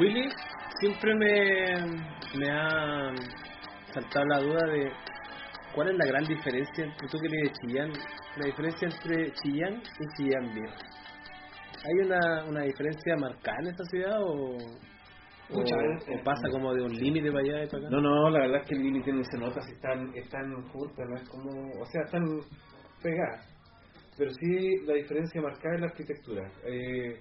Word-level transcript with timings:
Willy 0.00 0.30
siempre 0.80 1.14
me, 1.14 2.38
me 2.38 2.50
ha 2.50 3.12
saltado 3.92 4.24
la 4.24 4.38
duda 4.38 4.66
de 4.72 4.90
cuál 5.74 5.90
es 5.90 5.96
la 5.98 6.06
gran 6.06 6.24
diferencia 6.24 6.84
entre 6.84 7.06
tú 7.06 7.18
que 7.18 7.26
eres 7.26 7.42
de 7.42 7.52
Chillán, 7.60 7.92
la 8.38 8.46
diferencia 8.46 8.88
entre 8.88 9.30
Chillán 9.32 9.74
y 9.74 10.16
Chillán 10.16 10.54
Viejo. 10.54 10.74
¿Hay 11.84 12.06
una, 12.06 12.44
una 12.48 12.62
diferencia 12.62 13.14
marcada 13.16 13.58
en 13.60 13.66
esta 13.68 13.84
ciudad 13.84 14.22
o, 14.22 14.32
o, 14.32 14.56
o 14.56 15.62
veces. 15.62 16.22
pasa 16.24 16.48
como 16.50 16.72
de 16.72 16.82
un 16.82 16.92
límite 16.92 17.30
para 17.30 17.44
allá 17.44 17.64
y 17.64 17.66
para 17.66 17.82
acá? 17.82 17.90
No, 17.90 18.00
no, 18.00 18.30
la 18.30 18.38
verdad 18.38 18.62
es 18.62 18.68
que 18.68 18.74
el 18.76 18.82
límite 18.82 19.12
no 19.12 19.22
se 19.22 19.36
nota 19.36 19.60
si 19.60 19.72
están, 19.72 20.14
están 20.14 20.62
juntas, 20.68 21.06
no 21.10 21.16
es 21.16 21.28
como, 21.28 21.50
o 21.78 21.86
sea, 21.86 22.02
están 22.06 22.24
pegadas. 23.02 23.46
Pero 24.16 24.30
sí 24.32 24.78
la 24.86 24.94
diferencia 24.94 25.42
marcada 25.42 25.74
es 25.74 25.80
la 25.82 25.86
arquitectura. 25.88 26.50
Eh, 26.64 27.20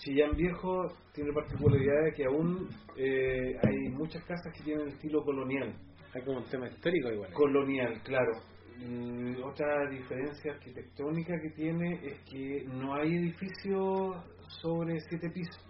Chillán 0.00 0.34
Viejo 0.34 0.86
tiene 1.12 1.28
la 1.30 1.42
particularidad 1.42 2.04
de 2.04 2.12
que 2.12 2.24
aún 2.24 2.68
eh, 2.96 3.54
hay 3.62 3.92
muchas 3.92 4.24
casas 4.24 4.52
que 4.56 4.64
tienen 4.64 4.88
estilo 4.88 5.22
colonial. 5.22 5.74
Hay 6.14 6.22
como 6.22 6.38
un 6.38 6.44
tema 6.46 6.68
histórico 6.68 7.12
igual. 7.12 7.32
Colonial, 7.32 8.00
claro. 8.02 8.32
Mm, 8.78 9.42
otra 9.44 9.88
diferencia 9.90 10.52
arquitectónica 10.52 11.34
que 11.42 11.50
tiene 11.50 12.00
es 12.02 12.18
que 12.30 12.64
no 12.66 12.94
hay 12.94 13.14
edificios 13.14 14.16
sobre 14.62 14.98
siete 15.00 15.28
pisos. 15.30 15.66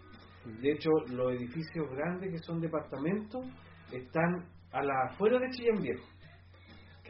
De 0.62 0.72
hecho, 0.72 0.90
los 1.08 1.32
edificios 1.32 1.90
grandes 1.90 2.30
que 2.30 2.38
son 2.38 2.60
departamentos 2.60 3.44
están 3.92 4.46
a 4.70 4.82
la 4.82 4.94
afuera 5.10 5.40
de 5.40 5.50
Chillán 5.50 5.82
Viejo, 5.82 6.06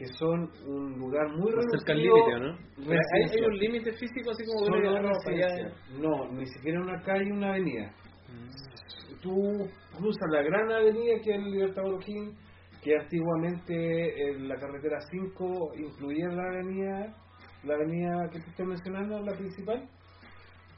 que 0.01 0.07
son 0.17 0.49
un 0.65 0.97
lugar 0.97 1.27
muy 1.37 1.51
cerca 1.51 1.93
al 1.93 1.99
reducido, 1.99 2.15
límite, 2.15 2.35
¿o 2.35 2.39
¿no? 2.39 2.57
Pero 2.75 2.99
¿Hay, 3.13 3.45
un 3.45 3.57
límite 3.59 3.91
físico 3.91 4.31
así 4.31 4.43
como 4.45 4.65
para 4.65 4.89
allá? 5.29 5.73
No, 5.99 6.31
ni 6.31 6.45
siquiera 6.47 6.81
una 6.81 6.99
calle, 7.03 7.31
una 7.31 7.49
avenida. 7.49 7.93
Mm. 8.27 9.21
Tú 9.21 9.31
cruzas 9.95 10.27
la 10.31 10.41
gran 10.41 10.71
avenida 10.71 11.19
que 11.23 11.29
es 11.29 11.37
el 11.37 11.51
Libertador 11.51 11.93
O'Higgins, 11.93 12.35
que 12.83 12.97
antiguamente 12.97 14.31
en 14.31 14.47
la 14.47 14.55
carretera 14.55 14.97
5 15.11 15.73
incluía 15.77 16.29
la 16.29 16.45
avenida, 16.49 17.15
la 17.63 17.75
avenida 17.75 18.27
que 18.31 18.39
te 18.39 18.49
estoy 18.49 18.65
mencionando, 18.65 19.19
la 19.19 19.37
principal, 19.37 19.87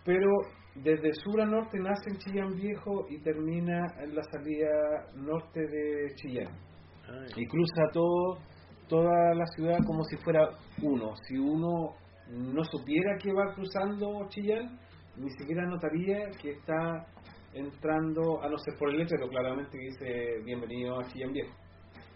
pero 0.04 0.30
desde 0.76 1.14
sur 1.14 1.40
a 1.40 1.46
norte 1.46 1.80
nace 1.80 2.10
en 2.10 2.18
Chillán 2.18 2.56
Viejo 2.58 3.06
y 3.10 3.22
termina 3.22 3.86
en 4.02 4.16
la 4.16 4.24
salida 4.24 4.68
norte 5.16 5.62
de 5.62 6.14
Chillán 6.16 6.52
Ay. 7.08 7.32
y 7.38 7.48
cruza 7.48 7.84
todo 7.94 8.40
toda 8.88 9.34
la 9.34 9.46
ciudad 9.56 9.78
como 9.86 10.04
si 10.06 10.18
fuera 10.18 10.50
uno. 10.82 11.16
Si 11.28 11.38
uno 11.38 11.96
no 12.30 12.64
supiera 12.66 13.18
que 13.18 13.34
va 13.34 13.54
cruzando 13.54 14.28
Chillán, 14.30 14.80
ni 15.18 15.30
siquiera 15.32 15.66
notaría 15.66 16.30
que 16.42 16.52
está 16.52 17.06
entrando, 17.54 18.42
a 18.42 18.50
no 18.50 18.58
ser 18.58 18.76
por 18.78 18.90
el 18.90 18.98
letrero 18.98 19.28
claramente 19.30 19.78
que 19.78 19.86
dice 19.86 20.44
bienvenido 20.44 21.00
a 21.00 21.08
Chillán 21.08 21.34
Viejo. 21.34 21.54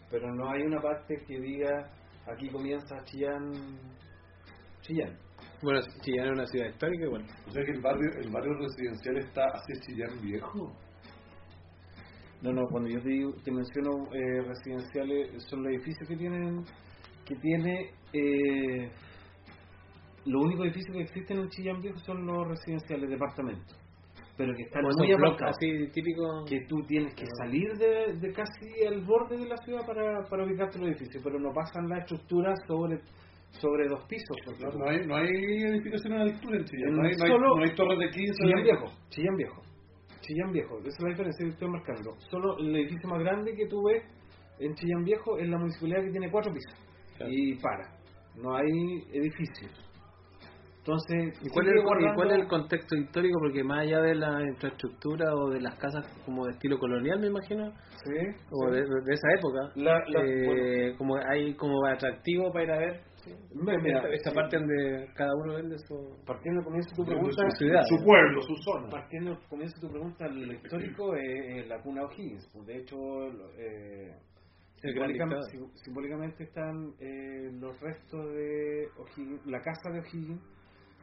Pero 0.10 0.34
no 0.34 0.50
hay 0.50 0.62
una 0.64 0.82
parte 0.82 1.24
que 1.28 1.40
diga 1.40 1.92
aquí 2.26 2.50
comienza 2.50 3.04
Chillán. 3.06 3.52
Chillán. 4.82 5.18
Bueno, 5.62 5.82
Chillán 6.02 6.28
es 6.28 6.32
una 6.34 6.46
ciudad 6.48 6.68
histórica 6.68 7.06
igual. 7.06 7.26
O 7.48 7.52
sea 7.52 7.64
que 7.64 7.72
el 7.72 7.82
barrio, 7.82 8.12
el 8.20 8.32
barrio 8.32 8.54
residencial 8.60 9.18
está 9.18 9.44
hacia 9.54 9.82
Chillán 9.82 10.22
Viejo. 10.22 10.74
No, 12.42 12.54
no, 12.54 12.68
cuando 12.70 12.90
yo 12.90 13.02
te, 13.02 13.10
digo, 13.10 13.34
te 13.44 13.52
menciono 13.52 13.90
eh, 14.14 14.42
residenciales, 14.48 15.44
son 15.50 15.64
los 15.64 15.74
edificios 15.74 16.08
que 16.08 16.16
tienen, 16.16 16.64
que 17.26 17.36
tiene, 17.38 17.92
eh, 18.14 18.92
los 20.26 20.44
únicos 20.44 20.66
edificios 20.66 20.96
que 20.96 21.02
existen 21.04 21.40
en 21.40 21.50
Chillán 21.50 21.82
Viejo 21.82 21.98
son 22.00 22.26
los 22.26 22.48
residenciales, 22.48 23.10
departamentos, 23.10 23.76
pero 24.38 24.54
que 24.56 24.64
están 24.64 24.84
Como 24.84 24.98
muy 25.00 25.12
apartados, 25.14 25.56
así 25.58 25.88
típico. 25.92 26.46
que 26.48 26.60
tú 26.68 26.76
tienes 26.88 27.16
que 27.16 27.26
salir 27.40 27.72
de, 27.78 28.14
de 28.20 28.34
casi 28.34 28.70
el 28.86 29.02
borde 29.04 29.38
de 29.38 29.46
la 29.48 29.58
ciudad 29.58 29.86
para, 29.86 30.22
para 30.30 30.44
ubicarte 30.46 30.78
los 30.80 30.90
edificios, 30.90 31.24
pero 31.24 31.40
no 31.40 31.52
pasan 31.54 31.88
la 31.90 32.00
estructura 32.00 32.54
sobre 32.68 33.00
sobre 33.50 33.88
dos 33.88 34.04
pisos, 34.08 34.38
No, 34.60 34.70
no 34.78 34.90
hay, 34.90 35.08
no 35.08 35.16
hay 35.16 35.28
edificaciones 35.30 36.20
de 36.26 36.32
altura 36.34 36.58
en 36.58 36.66
Chillán. 36.66 36.92
No 36.98 37.02
hay, 37.08 37.16
no 37.16 37.24
hay, 37.24 37.32
Solo- 37.32 37.56
no 37.56 37.64
hay 37.64 37.76
torres 37.76 37.98
de 38.00 38.10
15. 38.10 38.34
Chillán 38.44 38.64
Viejo, 38.64 38.86
Chillán 39.10 39.36
Viejo, 39.38 39.62
Chillán 40.22 40.52
Viejo, 40.52 40.78
esa 40.80 40.90
es 40.90 41.00
la 41.02 41.10
diferencia 41.10 41.46
que 41.46 41.52
estoy 41.52 41.68
marcando. 41.70 42.16
Solo 42.30 42.58
el 42.60 42.76
edificio 42.76 43.10
más 43.10 43.20
grande 43.20 43.54
que 43.56 43.68
tú 43.68 43.82
ves 43.84 44.04
en 44.60 44.74
Chillán 44.76 45.04
Viejo 45.04 45.38
es 45.38 45.48
la 45.50 45.58
municipalidad 45.58 46.02
que 46.04 46.12
tiene 46.12 46.32
cuatro 46.32 46.54
pisos 46.54 46.74
Claro. 47.18 47.32
y 47.34 47.56
para, 47.56 47.90
no 48.36 48.56
hay 48.56 48.70
edificios. 49.14 49.72
Entonces, 50.80 51.38
¿Y 51.44 51.50
cuál, 51.50 51.68
es, 51.68 51.74
y 51.76 51.84
guardando- 51.84 52.16
cuál 52.16 52.32
es 52.32 52.38
el 52.40 52.48
contexto 52.48 52.96
histórico? 52.96 53.40
Porque 53.42 53.62
más 53.62 53.80
allá 53.80 54.00
de 54.02 54.16
la 54.16 54.42
infraestructura 54.48 55.36
o 55.36 55.50
de 55.50 55.60
las 55.60 55.76
casas 55.76 56.08
como 56.26 56.46
de 56.46 56.54
estilo 56.54 56.80
colonial, 56.80 57.20
me 57.20 57.28
imagino, 57.28 57.72
Sí, 58.06 58.14
o 58.52 58.70
sí. 58.70 58.72
de, 58.76 58.82
de 58.84 59.14
esa 59.14 59.28
época, 59.38 59.60
La- 59.76 60.02
la- 60.08 60.22
eh, 60.26 60.96
como 60.98 61.18
hay 61.18 61.54
como 61.56 61.86
atractivo 61.86 62.54
para 62.54 62.64
ir 62.64 62.72
a 62.72 62.78
ver 62.78 63.02
Mira, 63.54 64.10
esta, 64.12 64.32
parte 64.32 64.58
donde 64.58 65.08
cada 65.16 65.32
uno 65.36 65.56
vende 65.56 65.78
su... 65.80 66.18
partiendo 66.26 66.64
comienzo 66.64 66.90
tu 66.96 67.06
pregunta, 67.06 67.50
su- 67.52 67.58
ciudad. 67.66 67.82
su 67.88 68.04
pueblo, 68.04 68.42
su 68.42 68.56
zona. 68.58 68.90
partiendo 68.90 69.38
comienzo 69.50 69.80
tu 69.82 69.90
pregunta, 69.90 70.26
el 70.26 70.52
histórico 70.54 71.16
es, 71.16 71.64
es 71.64 71.68
la 71.68 71.82
cuna 71.82 72.04
O'Higgins. 72.04 72.50
pues, 72.54 72.66
De 72.68 72.78
hecho, 72.78 72.98
eh, 73.58 74.14
simbólicamente 75.84 76.44
están 76.44 76.94
eh, 77.00 77.52
los 77.60 77.80
restos 77.80 78.34
de 78.34 78.88
O'Higgins. 78.98 79.46
La 79.46 79.60
casa 79.62 79.90
de 79.92 80.00
O'Higgins 80.00 80.42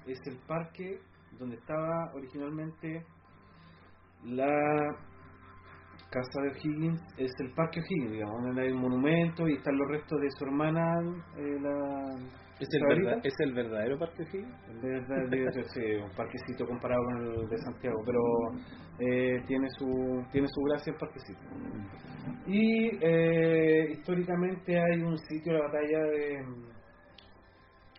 es 0.06 0.18
el 0.26 0.36
parque 0.46 0.98
donde 1.38 1.56
estaba 1.56 2.12
originalmente 2.14 3.04
la 4.24 4.96
casa 6.14 6.40
de 6.42 6.48
O'Higgins, 6.50 7.00
es 7.18 7.32
el 7.40 7.52
parque 7.54 7.80
O'Higgins, 7.80 8.12
digamos, 8.12 8.42
donde 8.44 8.62
hay 8.62 8.70
un 8.72 8.80
monumento 8.80 9.48
y 9.48 9.54
están 9.54 9.76
los 9.76 9.88
restos 9.90 10.20
de 10.20 10.28
su 10.38 10.44
hermana, 10.44 11.00
eh, 11.36 11.58
la 11.60 12.16
¿Es 12.60 12.68
el, 12.72 12.80
Sabrita. 12.80 13.10
verda- 13.10 13.20
¿Es 13.24 13.34
el 13.40 13.52
verdadero 13.52 13.98
parque 13.98 14.22
O'Higgins? 14.22 14.54
sí, 15.74 15.80
un 16.02 16.10
parquecito 16.16 16.66
comparado 16.66 17.02
con 17.04 17.16
el 17.42 17.48
de 17.48 17.58
Santiago, 17.58 17.98
pero 18.06 18.20
eh, 19.00 19.42
tiene 19.48 19.68
su 19.76 20.22
tiene 20.30 20.46
su 20.48 20.60
gracia 20.70 20.92
el 20.92 20.98
parquecito. 20.98 21.40
Y 22.46 22.90
eh, 23.02 23.88
históricamente 23.90 24.78
hay 24.80 25.00
un 25.02 25.18
sitio, 25.18 25.52
la 25.52 25.62
batalla 25.66 25.98
de 26.04 26.44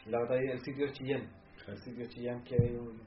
la 0.08 0.20
batalla 0.22 0.50
del 0.52 0.60
sitio 0.62 0.86
de 0.86 0.92
Chillán, 0.94 1.30
el 1.68 1.78
sitio 1.80 2.04
de 2.04 2.10
Chillán 2.10 2.44
que 2.44 2.56
hay 2.56 2.76
un 2.76 3.02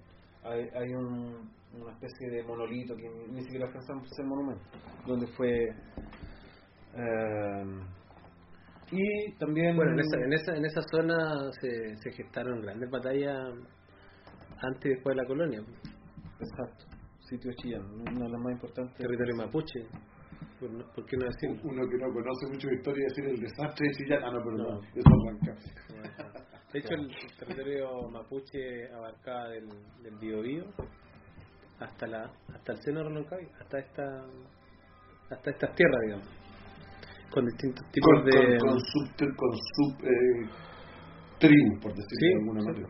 hay, 0.44 0.68
hay 0.74 0.94
un- 0.94 1.50
una 1.80 1.92
especie 1.92 2.30
de 2.30 2.42
monolito 2.44 2.96
que 2.96 3.08
ni, 3.30 3.42
siquiera 3.42 3.66
alcanza 3.66 3.92
a 3.92 4.08
ser 4.16 4.24
monumento, 4.24 4.64
donde 5.06 5.26
fue 5.28 5.68
eh, 6.94 7.64
y 8.90 9.32
también 9.38 9.76
Bueno, 9.76 9.92
en 9.92 10.00
esa, 10.00 10.16
en 10.24 10.32
esa, 10.32 10.56
en 10.56 10.64
esa 10.64 10.80
zona 10.90 11.52
se, 11.60 11.96
se 11.98 12.10
gestaron 12.12 12.60
grandes 12.62 12.90
batallas 12.90 13.36
antes 14.62 14.86
y 14.86 14.88
después 14.94 15.14
de 15.14 15.22
la 15.22 15.28
colonia. 15.28 15.60
exacto 16.40 16.86
sitio 17.28 17.52
Chillán, 17.60 17.82
una 17.84 18.24
de 18.24 18.30
las 18.30 18.40
más 18.40 18.52
importantes 18.52 18.96
Territorio 18.96 19.36
mapuche. 19.36 19.80
¿Por, 20.58 21.04
qué 21.06 21.16
no 21.18 21.26
decirlo? 21.26 21.60
Uno 21.62 21.82
que 21.88 21.98
no 21.98 22.12
conoce 22.12 22.46
mucho 22.50 22.70
historia 22.72 23.04
decir 23.06 23.24
el 23.26 23.40
desastre 23.40 23.86
de 23.88 23.94
Chillán. 23.94 24.22
Ah, 24.24 24.30
no, 24.32 24.38
pero 24.42 24.56
no, 24.56 24.64
No. 24.70 24.80
eso 24.80 25.10
arranca. 25.26 25.54
De 26.72 26.78
hecho, 26.80 26.94
el 26.94 27.10
territorio 27.38 28.08
mapuche 28.10 28.92
abarcaba 28.92 29.48
del, 29.48 29.68
del 30.02 30.14
Biobío 30.20 30.64
hasta 31.80 32.06
la 32.06 32.30
hasta 32.54 32.72
el 32.72 32.78
seno 32.82 33.04
de 33.04 33.08
Roncavi, 33.08 33.48
hasta 33.60 33.78
esta 33.78 34.26
hasta 35.30 35.50
estas 35.50 35.74
tierras, 35.74 36.00
digamos. 36.04 36.28
Con 37.30 37.44
distintos 37.46 37.90
tipos 37.90 38.10
Con, 38.14 38.24
de... 38.24 38.58
con, 38.58 38.68
con 38.70 38.80
sub, 38.80 39.36
con 39.36 39.52
sub 39.52 40.04
eh, 40.04 40.48
tribus, 41.38 41.80
por 41.82 41.92
decirlo 41.94 42.18
Sí, 42.18 42.26
de 42.26 42.34
alguna 42.34 42.62
manera. 42.62 42.88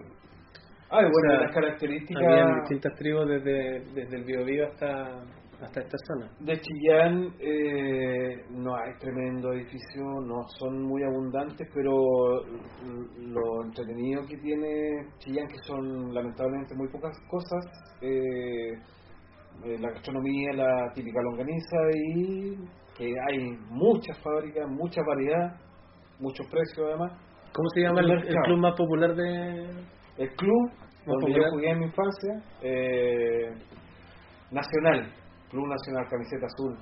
Ah, 0.91 1.01
y 1.03 1.11
bueno, 1.11 1.17
O 1.17 1.21
sea, 1.31 1.41
las 1.41 1.55
características 1.55 2.23
Habían 2.23 2.61
distintas 2.61 2.95
tribus 2.97 3.29
desde, 3.29 3.81
desde 3.95 4.17
el 4.17 4.25
Biobío 4.25 4.67
hasta, 4.69 5.25
hasta 5.61 5.81
esta 5.81 5.97
zona. 6.07 6.31
de 6.41 6.61
Chillán 6.61 7.35
eh, 7.41 8.45
no 8.51 8.77
hay 8.77 8.93
tremendo 8.99 9.53
edificio, 9.53 10.03
no 10.25 10.47
son 10.59 10.83
muy 10.83 11.03
abundantes, 11.03 11.69
pero 11.75 12.45
lo 13.19 13.65
entretenido 13.65 14.25
que 14.27 14.37
tiene 14.39 15.09
Chillán, 15.19 15.49
que 15.49 15.59
son 15.67 16.15
lamentablemente 16.15 16.75
muy 16.77 16.89
pocas 16.89 17.17
cosas, 17.29 17.65
eh, 18.01 18.73
eh, 19.65 19.79
la 19.81 19.91
gastronomía, 19.91 20.53
la 20.55 20.93
típica 20.95 21.21
longaniza 21.23 21.77
y 21.93 22.57
que 22.97 23.13
hay 23.29 23.49
muchas 23.71 24.17
fábricas, 24.23 24.69
mucha 24.69 25.01
variedad, 25.07 25.57
muchos 26.21 26.47
precios 26.47 26.87
además. 26.87 27.13
¿Cómo 27.53 27.69
se 27.75 27.81
llama 27.81 28.01
el, 28.01 28.43
club 28.45 28.59
más 28.59 28.75
popular 28.77 29.15
de...? 29.15 29.99
El 30.19 30.35
club 30.35 30.71
donde 31.07 31.27
popular. 31.27 31.43
yo 31.43 31.51
jugué 31.51 31.71
en 31.71 31.79
mi 31.79 31.85
infancia, 31.87 32.43
eh, 32.63 33.55
Nacional, 34.51 35.13
Club 35.51 35.67
Nacional, 35.69 36.07
camiseta 36.11 36.47
azul. 36.47 36.77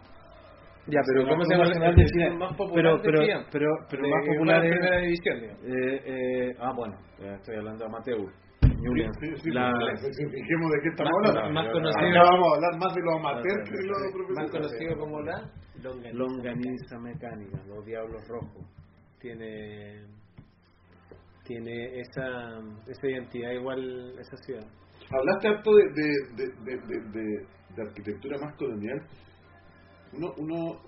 Ya, 0.88 1.00
pero 1.06 1.28
¿cómo 1.28 1.42
se 1.44 1.50
llama 1.52 1.64
el, 1.64 1.70
Nacional 1.70 1.96
de 1.96 2.04
Chile. 2.06 2.30
más 2.38 2.56
popular 2.56 2.84
Pero, 2.84 2.96
de 2.96 3.02
pero, 3.02 3.20
Chillán? 3.22 3.44
pero, 3.50 3.66
pero 3.90 4.02
De- 4.02 4.08
más 4.10 4.24
de 4.24 4.30
popular 4.32 4.58
la 4.60 4.64
es- 4.66 4.70
primera 4.76 4.98
división, 5.00 5.36
eh, 5.42 6.02
eh, 6.06 6.56
ah, 6.60 6.72
bueno, 6.76 6.94
eh, 7.18 7.34
estoy 7.36 7.56
hablando 7.56 7.84
de 7.84 7.90
Amateur. 7.90 8.18
Julian. 8.78 9.12
Sí, 9.14 9.26
sí, 9.42 9.50
La- 9.50 9.72
sí, 9.96 10.06
sí, 10.12 10.24
fijemos 10.30 10.70
de 10.70 10.78
qué 10.82 10.88
estamos 10.90 11.12
Más- 11.22 11.30
hablando. 11.30 11.52
más 11.54 11.64
Acá 11.64 11.72
conocido- 11.72 12.22
vamos 12.22 12.46
a 12.46 12.54
hablar 12.54 12.78
más 12.78 12.94
de 12.94 13.02
lo 13.02 13.12
amateur 13.16 13.64
que 13.64 13.70
de 13.70 13.86
lo 13.86 14.34
Más 14.34 14.50
conocido 14.50 14.96
como 14.98 15.20
la 15.22 15.50
longaniza. 15.82 16.14
Longaniza 16.18 16.98
mecánica, 17.00 17.58
los 17.66 17.84
diablos 17.84 18.22
rojos. 18.28 18.64
Tiene 19.20 20.04
tiene 21.44 22.00
esa, 22.00 22.58
esa 22.88 23.08
identidad 23.08 23.52
igual 23.52 24.12
esa 24.18 24.36
ciudad. 24.38 24.66
Hablaste 25.10 25.48
harto 25.48 25.70
de, 25.74 25.84
de, 25.94 26.44
de, 26.64 26.76
de, 27.12 27.46
de- 27.76 27.82
arquitectura 27.82 28.38
más 28.38 28.54
colonial. 28.56 29.06
Uno, 30.12 30.32
uno 30.38 30.80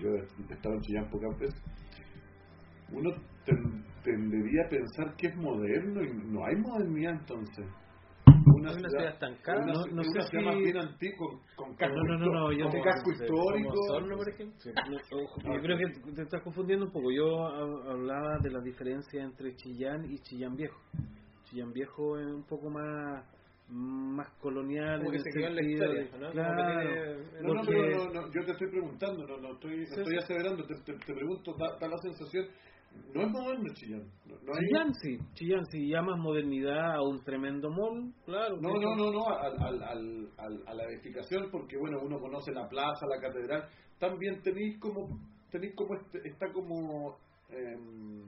yo 0.00 0.08
he 0.10 0.52
estado 0.52 0.74
en 0.74 0.80
Chillán 0.82 1.10
pocas 1.10 1.38
veces, 1.38 1.62
uno 2.92 3.10
ten- 3.44 3.84
tendería 4.02 4.62
a 4.66 4.68
pensar 4.68 5.14
que 5.16 5.28
es 5.28 5.36
moderno 5.36 6.02
y 6.02 6.12
no 6.32 6.44
hay 6.44 6.56
modernidad 6.56 7.12
entonces. 7.20 7.66
Es 8.26 8.54
una 8.60 8.72
ciudad 8.72 9.08
estancada, 9.14 9.62
una, 9.62 9.72
no- 9.72 9.86
no 9.86 9.92
una 9.92 10.02
sé 10.02 10.10
ciudad 10.10 10.40
si- 10.40 10.46
más 10.46 10.56
bien 10.56 10.76
antigua, 10.78 11.28
con, 11.28 11.66
con 11.68 11.76
casco, 11.76 11.94
No, 11.96 12.02
no, 12.04 12.18
no, 12.18 12.32
no, 12.32 12.52
yo 12.52 12.64
con 12.64 12.72
te- 12.72 12.80
casco 12.82 13.02
como 13.04 13.12
histórico. 13.24 13.68
Como 13.70 13.80
Osorno, 13.82 14.16
por 14.16 14.28
ejemplo. 14.28 14.58
Sí, 14.60 14.70
no, 14.90 15.18
ojo, 15.22 15.40
yo 15.54 15.60
creo 15.62 15.78
que 15.78 16.12
te 16.12 16.22
estás 16.22 16.42
confundiendo 16.42 16.86
un 16.86 16.92
poco. 16.92 17.10
Yo 17.12 17.24
hab- 17.38 17.90
hablaba 17.90 18.38
de 18.42 18.50
la 18.50 18.60
diferencia 18.60 19.22
entre 19.22 19.54
Chillán 19.56 20.04
y 20.10 20.18
Chillán 20.18 20.56
Viejo. 20.56 20.80
Chillán 21.44 21.72
Viejo 21.72 22.18
es 22.18 22.26
un 22.26 22.44
poco 22.44 22.68
más 22.70 23.24
más 23.70 24.28
colonial 24.40 24.98
Como 24.98 25.10
que 25.10 25.16
en 25.18 25.22
se 25.22 25.30
quedó 25.30 25.46
en 25.48 25.54
la 25.56 25.62
historia, 25.62 26.02
de- 26.04 26.18
¿no? 26.18 26.30
Claro, 26.30 26.56
tiene- 26.56 27.42
No, 27.42 27.48
no, 27.54 27.60
porque- 27.60 27.72
pero 27.72 28.04
no, 28.04 28.12
no, 28.12 28.26
yo 28.32 28.44
te 28.46 28.52
estoy 28.52 28.70
preguntando, 28.70 29.26
no, 29.26 29.36
no 29.38 29.52
estoy, 29.52 29.76
no 29.80 29.84
Sí, 29.86 29.94
estoy 30.00 30.12
sí. 30.12 30.16
aseverando, 30.24 30.64
te, 30.66 30.74
te, 30.84 30.92
te 30.94 31.14
pregunto, 31.14 31.54
da, 31.58 31.76
da 31.78 31.88
la 31.88 31.98
sensación, 31.98 32.46
no 33.14 33.20
es 33.22 33.28
moderno 33.30 33.64
Chillán. 33.74 34.02
No, 34.26 34.34
no 34.42 34.52
hay- 34.54 34.66
Chillán 34.66 34.94
sí, 34.94 35.18
Chillán 35.34 35.64
sí, 35.66 35.88
llamas 35.90 36.18
modernidad 36.18 36.94
a 36.96 37.02
un 37.02 37.22
tremendo 37.22 37.68
mall, 37.70 38.10
claro. 38.24 38.56
No, 38.60 38.70
no, 38.70 38.96
no, 38.96 39.10
no, 39.12 39.28
al, 39.28 39.52
al, 39.62 39.82
al, 39.82 40.28
al- 40.38 40.62
a 40.66 40.74
la 40.74 40.84
edificación, 40.84 41.50
porque 41.50 41.76
bueno, 41.78 41.98
uno 42.02 42.18
conoce 42.18 42.52
la 42.52 42.66
plaza, 42.68 43.06
la 43.06 43.20
catedral, 43.20 43.68
también 43.98 44.40
tenéis 44.42 44.78
como, 44.80 45.08
tenéis 45.50 45.74
como, 45.76 45.94
este- 45.94 46.26
está 46.26 46.50
como, 46.52 47.16
em, 47.50 48.22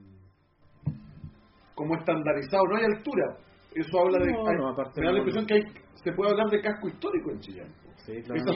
como 1.73 1.95
estandarizado, 1.95 2.63
no 2.67 2.75
hay 2.75 2.83
altura. 2.85 3.37
Eso 3.75 3.99
habla 3.99 4.19
de, 4.19 4.31
No, 4.31 4.47
hay- 4.47 4.57
no, 4.57 4.69
aparte 4.69 4.99
me 5.01 5.05
da 5.07 5.11
la 5.13 5.17
no. 5.19 5.23
impresión 5.25 5.45
que 5.45 5.53
hay, 5.55 5.61
se 6.03 6.11
puede 6.13 6.31
hablar 6.31 6.49
de 6.49 6.61
casco 6.61 6.87
histórico 6.87 7.31
en 7.31 7.39
Chillán. 7.39 7.67
Sí, 8.03 8.13
claro. 8.23 8.41
Zona 8.41 8.55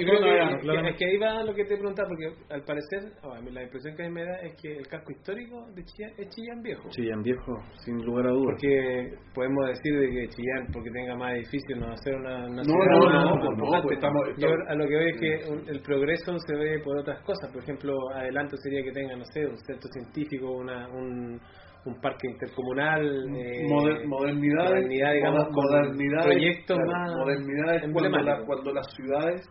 que, 0.57 0.59
claro. 0.61 0.87
es 0.87 0.95
que 0.97 1.05
ahí 1.05 1.17
va 1.19 1.43
lo 1.43 1.53
que 1.53 1.65
te 1.65 1.77
preguntaba, 1.77 2.09
porque 2.09 2.33
al 2.49 2.63
parecer, 2.63 3.13
o 3.23 3.31
a 3.31 3.39
mí 3.41 3.51
la 3.51 3.61
impresión 3.61 3.95
que 3.95 4.03
a 4.03 4.07
mí 4.07 4.11
me 4.11 4.25
da 4.25 4.37
es 4.41 4.55
que 4.59 4.75
el 4.77 4.87
casco 4.87 5.11
histórico 5.11 5.67
de 5.75 5.83
Chillán 5.85 6.11
es 6.17 6.29
Chillán 6.29 6.61
viejo. 6.63 6.89
Chillán 6.89 7.21
Viejo, 7.21 7.53
sin 7.85 8.03
lugar 8.03 8.25
a 8.25 8.31
dudas. 8.31 8.45
Porque 8.59 9.13
podemos 9.35 9.67
decir 9.67 9.99
de 9.99 10.09
que 10.09 10.27
Chillán, 10.29 10.67
porque 10.73 10.89
tenga 10.89 11.15
más 11.15 11.33
edificios, 11.35 11.77
no 11.79 11.85
va 11.87 11.93
a 11.93 11.97
ser 11.97 12.15
una, 12.15 12.47
una 12.47 12.55
No, 12.55 12.63
ciudad 12.63 12.85
no, 12.89 12.99
no, 12.99 13.35
importante. 13.35 13.61
no, 13.77 13.81
pues 13.83 13.95
estamos- 13.97 14.27
Yo 14.29 14.47
estamos- 14.47 14.67
a 14.67 14.75
lo 14.75 14.87
que 14.87 14.95
veo 14.95 15.07
es 15.09 15.19
que 15.19 15.51
un- 15.51 15.69
el 15.69 15.81
progreso 15.81 16.39
se 16.39 16.55
ve 16.55 16.79
por 16.79 16.97
otras 16.97 17.21
cosas. 17.21 17.51
Por 17.53 17.61
ejemplo, 17.61 17.93
adelanto 18.15 18.57
sería 18.57 18.81
que 18.83 18.91
tenga, 18.91 19.15
no 19.15 19.25
sé, 19.25 19.45
un 19.45 19.57
centro 19.59 19.87
científico, 19.93 20.51
una, 20.57 20.87
un, 20.89 21.39
un 21.85 22.01
parque 22.01 22.27
intercomunal, 22.31 23.05
eh, 23.35 23.67
Moder- 23.69 24.07
modernidad, 24.07 24.65
modernidad, 24.69 25.13
digamos, 25.13 25.47
modernidad, 25.51 26.23
proyectos 26.23 26.77
claro, 26.77 26.91
más 26.91 27.15
modernidad 27.17 27.75
es 27.75 27.91
cuando, 27.93 28.19
la- 28.19 28.45
cuando 28.45 28.73
las 28.73 28.87
ciudades 28.95 29.41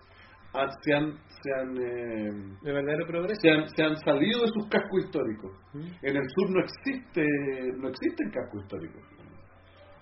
han- 0.52 0.70
se 0.82 0.94
han, 0.94 1.12
se 1.28 1.52
han, 1.60 1.76
eh, 1.76 2.56
de 2.62 2.72
verdadero 2.72 3.06
progreso. 3.06 3.40
se 3.40 3.50
han, 3.50 3.68
se 3.68 3.82
han 3.82 3.96
salido 3.98 4.40
de 4.42 4.48
sus 4.48 4.68
cascos 4.68 5.04
históricos. 5.04 5.50
¿Mm? 5.74 6.06
En 6.06 6.16
el 6.16 6.22
sur 6.34 6.50
no 6.50 6.60
existe 6.60 7.24
no 7.78 7.88
existen 7.88 8.30
cascos 8.30 8.62
históricos. 8.62 9.02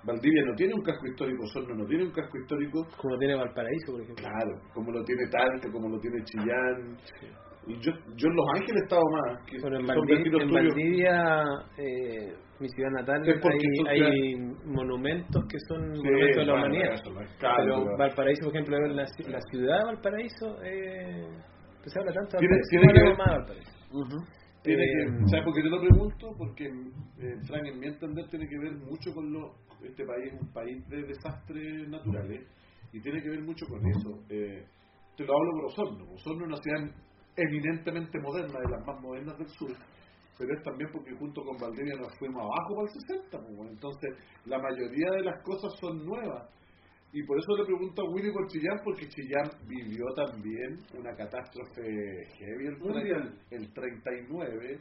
Valdivia 0.05 0.43
no 0.47 0.55
tiene 0.57 0.75
un 0.75 0.83
casco 0.83 1.07
histórico, 1.07 1.45
Osorno 1.45 1.77
no 1.77 1.87
tiene 1.87 2.05
un 2.05 2.11
casco 2.11 2.37
histórico, 2.37 2.85
Como 2.97 3.17
tiene 3.19 3.37
Valparaíso, 3.37 3.93
por 3.93 4.01
ejemplo. 4.03 4.25
claro, 4.25 4.61
como 4.75 4.91
lo 4.91 5.05
tiene 5.05 5.23
Talca, 5.31 5.71
como 5.71 5.89
lo 5.89 6.01
tiene 6.01 6.25
Chillán. 6.25 6.97
Y 7.67 7.75
Yo, 7.81 7.93
yo 8.17 8.29
en 8.29 8.35
Los 8.37 8.47
Ángeles 8.57 8.81
he 8.83 8.85
estado 8.85 9.03
más, 9.13 9.47
que, 9.47 9.59
Bueno, 9.61 9.77
en, 9.79 9.87
que 9.87 9.93
son 9.93 10.05
Valdi- 10.05 10.17
vecinos 10.17 10.43
en. 10.43 10.51
Valdivia, 10.51 11.45
eh, 11.79 12.35
mi 12.59 12.69
ciudad 12.69 12.91
natal, 12.91 13.23
Es 13.29 13.41
hay, 13.89 14.01
hay 14.01 14.35
monumentos 14.67 15.45
que 15.49 15.59
son 15.69 15.95
Sí, 15.95 16.03
monumentos 16.03 16.37
de 16.37 16.45
la 16.47 16.53
bueno, 16.53 16.67
humanidad. 16.67 16.95
es 16.95 17.37
caro, 17.39 17.65
pero 17.65 17.97
Valparaíso, 17.99 18.45
por 18.47 18.55
ejemplo, 18.57 18.79
la, 18.89 19.07
la 19.29 19.41
ciudad 19.51 19.79
de 19.79 19.85
Valparaíso, 19.85 20.63
eh, 20.65 21.27
se 21.85 21.99
habla 21.99 22.13
tanto 22.13 22.37
de 22.37 22.39
Tiene- 22.39 22.57
Valparaíso, 22.57 22.69
tiene 22.71 22.93
que 22.93 22.99
hablamos 23.01 23.19
ver- 23.19 23.19
más 23.19 23.27
de 23.31 23.39
Valparaíso. 23.39 23.73
Tiene 24.63 24.83
Eh, 24.85 24.87
que, 24.87 25.29
¿Sabes 25.29 25.45
por 25.45 25.55
qué 25.55 25.63
te 25.63 25.69
lo 25.71 25.81
pregunto? 25.81 26.27
Porque, 26.39 26.65
eh, 26.67 27.37
Frank, 27.49 27.67
en 27.67 27.79
mi 27.81 27.87
entender, 27.87 28.29
tiene 28.29 28.47
que 28.49 28.59
ver 28.59 28.73
mucho 28.75 29.13
con 29.13 29.33
lo. 29.33 29.55
Este 29.83 30.05
país 30.05 30.33
es 30.33 30.41
un 30.41 30.53
país 30.53 30.89
de 30.89 31.03
desastres 31.03 31.89
naturales 31.89 32.47
y 32.93 33.01
tiene 33.01 33.21
que 33.23 33.29
ver 33.31 33.43
mucho 33.43 33.67
con 33.67 33.85
eso. 33.89 34.23
Eh, 34.31 34.65
te 35.17 35.25
lo 35.25 35.33
hablo 35.37 35.51
por 35.55 35.65
Osorno. 35.67 36.13
Osorno 36.15 36.43
es 36.43 36.47
una 36.47 36.57
ciudad 36.59 36.95
eminentemente 37.37 38.19
moderna, 38.21 38.59
de 38.61 38.71
las 38.71 38.87
más 38.87 39.01
modernas 39.01 39.39
del 39.39 39.49
sur, 39.49 39.73
pero 40.39 40.55
es 40.55 40.63
también 40.63 40.91
porque 40.93 41.13
junto 41.13 41.43
con 41.43 41.57
Valdivia 41.57 41.95
nos 41.97 42.17
fuimos 42.19 42.43
abajo 42.43 42.75
para 42.77 42.89
el 42.89 43.01
60. 43.01 43.39
pues. 43.39 43.71
Entonces, 43.71 44.11
la 44.47 44.59
mayoría 44.59 45.11
de 45.17 45.23
las 45.23 45.43
cosas 45.43 45.73
son 45.81 46.05
nuevas. 46.05 46.49
Y 47.13 47.23
por 47.25 47.39
eso 47.39 47.57
le 47.59 47.67
pregunto 47.67 48.03
a 48.03 48.11
Willy 48.11 48.33
por 48.33 48.49
Chillán, 48.49 48.81
porque 48.83 49.07
Chillán 49.09 49.51
vivió 49.69 50.07
también 50.17 50.79
una 50.99 51.15
catástrofe 51.15 51.83
heavy 52.39 52.67
el, 52.67 53.39
el 53.51 53.73
39, 53.73 54.81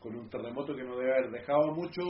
con 0.00 0.16
un 0.16 0.28
terremoto 0.28 0.74
que 0.74 0.82
no 0.82 0.96
debe 0.96 1.12
haber 1.12 1.30
dejado 1.30 1.72
mucho 1.74 2.02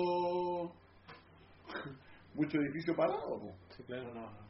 mucho 2.34 2.58
edificio 2.58 2.94
parado. 2.96 3.38
po. 3.40 3.52
Sí, 3.76 3.82
claro, 3.84 4.14
no. 4.14 4.47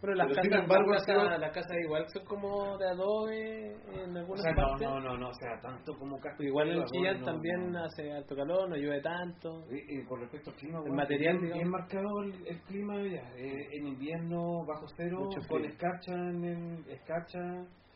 Bueno, 0.00 0.14
las 0.16 0.26
Pero 0.28 0.42
sin 0.42 0.50
casas, 0.50 0.62
embargo, 0.64 0.90
casas, 0.92 1.40
las 1.40 1.52
casas 1.52 1.76
igual 1.84 2.04
son 2.08 2.24
como 2.24 2.76
de 2.78 2.88
adobe 2.88 3.72
en 3.94 4.16
O 4.16 4.18
algunas 4.20 4.42
sea, 4.42 4.52
no, 4.52 4.62
partes. 4.68 4.88
no, 4.88 5.00
no, 5.00 5.16
no, 5.18 5.28
o 5.28 5.34
sea, 5.34 5.60
tanto 5.60 5.92
como 5.98 6.18
casco. 6.20 6.42
Igual 6.42 6.68
en 6.70 6.84
Chillán 6.84 7.20
no, 7.20 7.26
también 7.26 7.72
no. 7.72 7.84
hace 7.84 8.12
alto 8.12 8.36
calor, 8.36 8.68
no 8.68 8.76
llueve 8.76 9.00
tanto. 9.00 9.64
Y, 9.70 9.98
y 9.98 10.04
con 10.04 10.20
respecto 10.20 10.50
al 10.50 10.56
clima, 10.56 10.78
El 10.78 10.82
bueno, 10.82 10.96
material, 10.96 11.38
bien, 11.38 11.68
marcado 11.70 12.22
el, 12.22 12.46
el 12.46 12.62
clima 12.62 12.94
ya. 13.02 13.28
Eh, 13.36 13.68
en 13.72 13.86
invierno 13.86 14.64
bajo 14.66 14.86
cero, 14.96 15.18
Mucho 15.20 15.40
con 15.48 15.64
escarcha 15.64 16.12
en 16.12 16.44
el, 16.44 16.90
escarcha. 16.92 17.38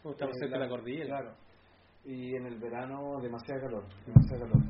Como 0.03 0.13
estamos 0.15 0.37
eh, 0.37 0.41
cerca 0.41 0.59
de 0.59 0.65
la 0.65 0.69
cordillera. 0.69 1.07
Claro. 1.07 1.35
Y 2.05 2.35
en 2.35 2.47
el 2.47 2.59
verano 2.59 3.21
demasiado 3.23 3.61
calor, 3.61 3.85
demasiado 4.07 4.45
calor. 4.45 4.63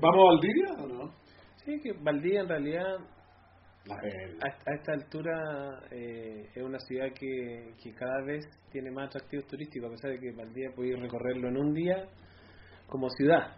¿Vamos 0.00 0.20
a 0.20 0.28
Valdivia 0.34 0.72
o 0.82 0.86
no? 0.86 1.12
Sí, 1.64 1.78
que 1.82 1.92
Valdivia 2.00 2.40
en 2.40 2.48
realidad 2.48 2.96
A, 3.90 4.70
a 4.70 4.74
esta 4.74 4.92
altura 4.92 5.80
eh, 5.90 6.50
es 6.54 6.62
una 6.62 6.78
ciudad 6.80 7.06
que, 7.14 7.74
cada 7.98 8.22
vez 8.22 8.44
tiene 8.70 8.90
más 8.90 9.08
atractivos 9.08 9.46
turísticos, 9.46 9.88
a 9.88 9.92
pesar 9.92 10.10
de 10.10 10.20
que 10.20 10.32
Valdivia 10.32 10.70
puede 10.74 10.96
recorrerlo 10.96 11.48
en 11.48 11.56
un 11.56 11.72
día 11.72 12.04
como 12.86 13.08
ciudad, 13.10 13.56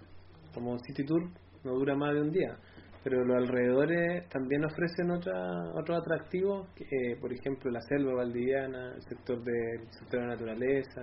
como 0.54 0.78
city 0.78 1.04
tour, 1.04 1.22
no 1.64 1.72
dura 1.72 1.96
más 1.96 2.14
de 2.14 2.20
un 2.20 2.30
día. 2.30 2.56
Pero 3.02 3.24
los 3.24 3.36
alrededores 3.36 4.28
también 4.28 4.64
ofrecen 4.64 5.10
otra, 5.10 5.34
otros 5.74 5.98
atractivos, 5.98 6.68
eh, 6.78 7.16
por 7.20 7.32
ejemplo 7.32 7.70
la 7.70 7.80
selva 7.80 8.14
valdiviana, 8.14 8.94
el 8.94 9.02
sector, 9.02 9.42
de, 9.42 9.86
sector 9.90 10.20
de 10.20 10.26
la 10.26 10.32
naturaleza. 10.32 11.02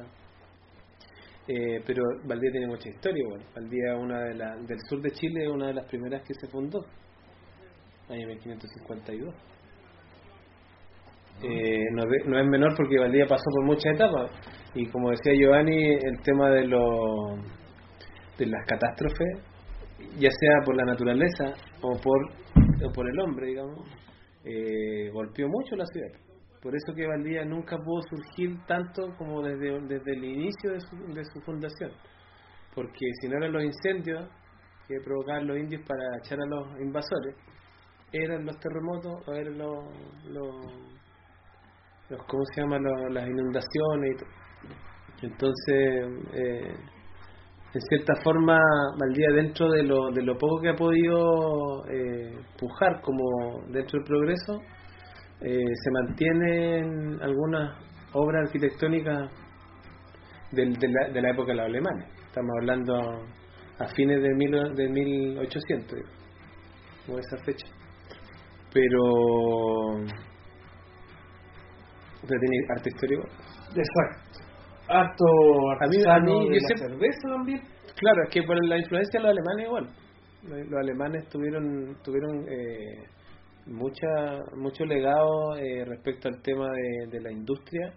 Eh, 1.47 1.81
pero 1.85 2.03
Valdivia 2.25 2.51
tiene 2.51 2.67
mucha 2.67 2.89
historia, 2.89 3.23
igual. 3.23 3.41
Valdivia 3.55 3.95
una 3.95 4.19
de 4.25 4.35
la, 4.35 4.55
del 4.57 4.79
sur 4.87 5.01
de 5.01 5.11
Chile 5.11 5.45
es 5.45 5.49
una 5.49 5.67
de 5.67 5.73
las 5.73 5.85
primeras 5.85 6.21
que 6.23 6.33
se 6.33 6.47
fundó, 6.47 6.85
año 8.09 8.27
1552. 8.27 9.35
eh, 11.43 11.85
no, 11.93 12.03
no, 12.25 12.39
es 12.39 12.47
menor 12.47 12.75
porque 12.75 12.99
Valdivia 12.99 13.25
pasó 13.27 13.43
por 13.51 13.65
muchas 13.65 13.93
etapas. 13.93 14.31
Y 14.73 14.87
como 14.87 15.11
decía 15.11 15.33
Giovanni 15.33 15.93
el 15.93 16.21
tema 16.21 16.49
de 16.49 16.65
los 16.67 17.39
de 18.37 18.45
las 18.45 18.65
catástrofes 18.67 19.41
ya 20.19 20.29
sea 20.29 20.61
por 20.63 20.75
la 20.75 20.83
naturaleza 20.83 21.53
o 21.81 21.97
por 21.97 22.31
o 22.85 22.91
por 22.93 23.09
el 23.09 23.19
hombre 23.19 23.47
digamos 23.47 23.79
eh, 24.43 25.09
golpeó 25.11 25.47
mucho 25.47 25.75
la 25.75 25.85
ciudad. 25.85 26.11
Por 26.61 26.73
eso 26.75 26.93
que 26.95 27.05
Valdivia 27.05 27.45
nunca 27.45 27.77
pudo 27.77 28.01
surgir 28.09 28.57
tanto 28.65 29.13
como 29.17 29.41
desde, 29.41 29.79
desde 29.87 30.11
el 30.13 30.23
inicio 30.23 30.71
de 30.71 30.79
su, 30.79 30.95
de 31.13 31.23
su 31.25 31.39
fundación. 31.41 31.91
Porque 32.73 33.05
si 33.21 33.27
no 33.27 33.37
eran 33.37 33.53
los 33.53 33.63
incendios 33.63 34.27
que 34.87 34.95
provocaban 35.03 35.47
los 35.47 35.57
indios 35.57 35.81
para 35.87 36.17
echar 36.17 36.39
a 36.39 36.45
los 36.45 36.79
invasores 36.79 37.35
eran 38.11 38.45
los 38.45 38.57
terremotos 38.59 39.27
o 39.27 39.33
eran 39.33 39.57
los, 39.57 39.83
los, 40.29 40.55
¿cómo 42.27 42.43
se 42.53 42.61
llama? 42.61 42.77
las 43.09 43.27
inundaciones 43.27 44.11
y 44.13 44.17
todo. 44.17 44.29
Entonces, 45.21 46.05
eh, 46.33 46.75
en 47.73 47.81
cierta 47.89 48.13
forma, 48.23 48.59
Valdía 48.99 49.29
dentro 49.35 49.69
de 49.69 49.83
lo, 49.83 50.11
de 50.11 50.21
lo 50.23 50.37
poco 50.37 50.61
que 50.61 50.69
ha 50.69 50.75
podido 50.75 51.85
eh, 51.89 52.37
pujar 52.57 53.01
como 53.01 53.61
dentro 53.69 53.99
del 53.99 54.03
progreso, 54.03 54.61
eh, 55.41 55.65
se 55.83 55.91
mantienen 55.91 57.19
algunas 57.21 57.77
obras 58.13 58.45
arquitectónicas 58.45 59.31
de, 60.51 60.65
la, 60.65 61.09
de 61.09 61.21
la 61.21 61.31
época 61.31 61.51
de 61.51 61.57
los 61.57 61.65
alemanes. 61.65 62.07
Estamos 62.27 62.51
hablando 62.61 62.95
a 63.79 63.87
fines 63.95 64.21
de, 64.21 64.33
mil, 64.35 64.51
de 64.75 64.89
1800, 64.89 65.99
como 67.05 67.19
esa 67.19 67.37
fecha 67.43 67.76
pero 68.77 70.05
pero 72.27 72.39
tiene 72.39 72.57
arte 72.69 72.89
histórico. 72.89 73.23
Exacto. 73.69 74.39
Harto 74.89 75.25
a 75.81 75.87
mí, 75.87 75.97
a 76.07 76.19
mí 76.19 76.49
de 76.49 76.59
la 76.61 76.77
cerveza 76.77 77.29
también. 77.29 77.61
Claro 77.95 78.23
es 78.23 78.29
que 78.29 78.43
por 78.43 78.63
la 78.65 78.77
influencia 78.77 79.19
de 79.19 79.23
los 79.23 79.31
alemanes 79.31 79.65
igual. 79.65 79.87
Los 80.43 80.79
alemanes 80.79 81.27
tuvieron 81.29 81.97
tuvieron 82.03 82.45
eh, 82.47 83.03
mucha 83.65 84.43
mucho 84.55 84.85
legado 84.85 85.55
eh, 85.57 85.83
respecto 85.85 86.27
al 86.27 86.41
tema 86.41 86.69
de, 86.71 87.07
de 87.11 87.21
la 87.21 87.31
industria 87.31 87.93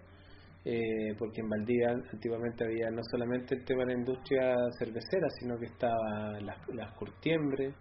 eh, 0.65 1.15
porque 1.17 1.41
en 1.41 1.49
Valdivia 1.49 1.89
antiguamente 2.11 2.65
había 2.65 2.89
no 2.89 3.01
solamente 3.09 3.55
el 3.55 3.63
tema 3.63 3.83
de 3.83 3.93
la 3.93 3.99
industria 3.99 4.55
cervecera 4.77 5.27
sino 5.39 5.57
que 5.57 5.65
estaba 5.65 6.39
las, 6.41 6.57
las 6.73 6.91
curtiembres 6.93 7.73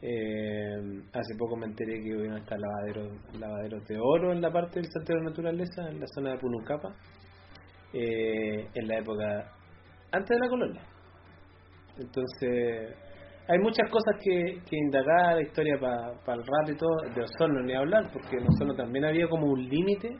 eh, 0.00 1.02
hace 1.12 1.34
poco 1.36 1.56
me 1.56 1.66
enteré 1.66 2.00
que 2.00 2.14
hubieron 2.14 2.38
hasta 2.38 2.56
lavaderos, 2.56 3.84
de 3.88 3.98
oro 4.00 4.32
en 4.32 4.40
la 4.40 4.52
parte 4.52 4.80
del 4.80 4.88
Centro 4.90 5.16
de 5.16 5.24
Naturaleza, 5.24 5.88
en 5.88 5.98
la 5.98 6.06
zona 6.14 6.30
de 6.32 6.38
Punucapa, 6.38 6.94
eh, 7.92 8.68
en 8.74 8.88
la 8.88 8.98
época 8.98 9.52
antes 10.12 10.28
de 10.28 10.38
la 10.38 10.48
colonia. 10.48 10.82
Entonces, 11.98 12.94
hay 13.48 13.58
muchas 13.58 13.90
cosas 13.90 14.14
que, 14.22 14.62
que 14.64 14.76
indagar, 14.76 15.40
historia 15.40 15.76
para 15.80 16.40
el 16.40 16.46
rato 16.46 16.72
y 16.72 16.76
todo, 16.76 16.96
de 17.14 17.22
Osorno 17.22 17.60
ni 17.62 17.74
hablar, 17.74 18.08
porque 18.12 18.36
en 18.36 18.46
Osorno 18.46 18.74
también 18.74 19.04
había 19.04 19.28
como 19.28 19.46
un 19.46 19.68
límite, 19.68 20.16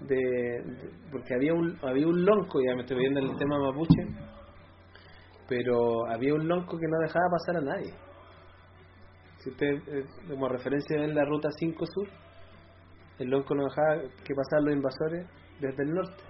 de, 0.00 0.64
porque 1.12 1.34
había 1.34 1.54
un, 1.54 1.78
había 1.82 2.08
un 2.08 2.24
lonco, 2.24 2.60
ya 2.60 2.74
me 2.74 2.80
estoy 2.80 2.98
viendo 2.98 3.20
en 3.20 3.30
el 3.30 3.36
tema 3.36 3.56
mapuche, 3.56 4.02
pero 5.48 6.06
había 6.10 6.34
un 6.34 6.48
lonco 6.48 6.76
que 6.76 6.88
no 6.88 6.98
dejaba 6.98 7.26
pasar 7.30 7.62
a 7.62 7.76
nadie 7.76 7.92
si 9.42 9.50
usted, 9.50 9.74
eh, 9.88 10.04
como 10.28 10.48
referencia 10.48 11.02
en 11.02 11.14
la 11.14 11.24
ruta 11.24 11.48
5 11.58 11.86
sur, 11.86 12.08
el 13.18 13.28
lonco 13.28 13.54
no 13.54 13.64
dejaba 13.64 14.02
que 14.24 14.34
pasaran 14.34 14.64
los 14.66 14.74
invasores 14.74 15.26
desde 15.60 15.82
el 15.82 15.94
norte. 15.94 16.22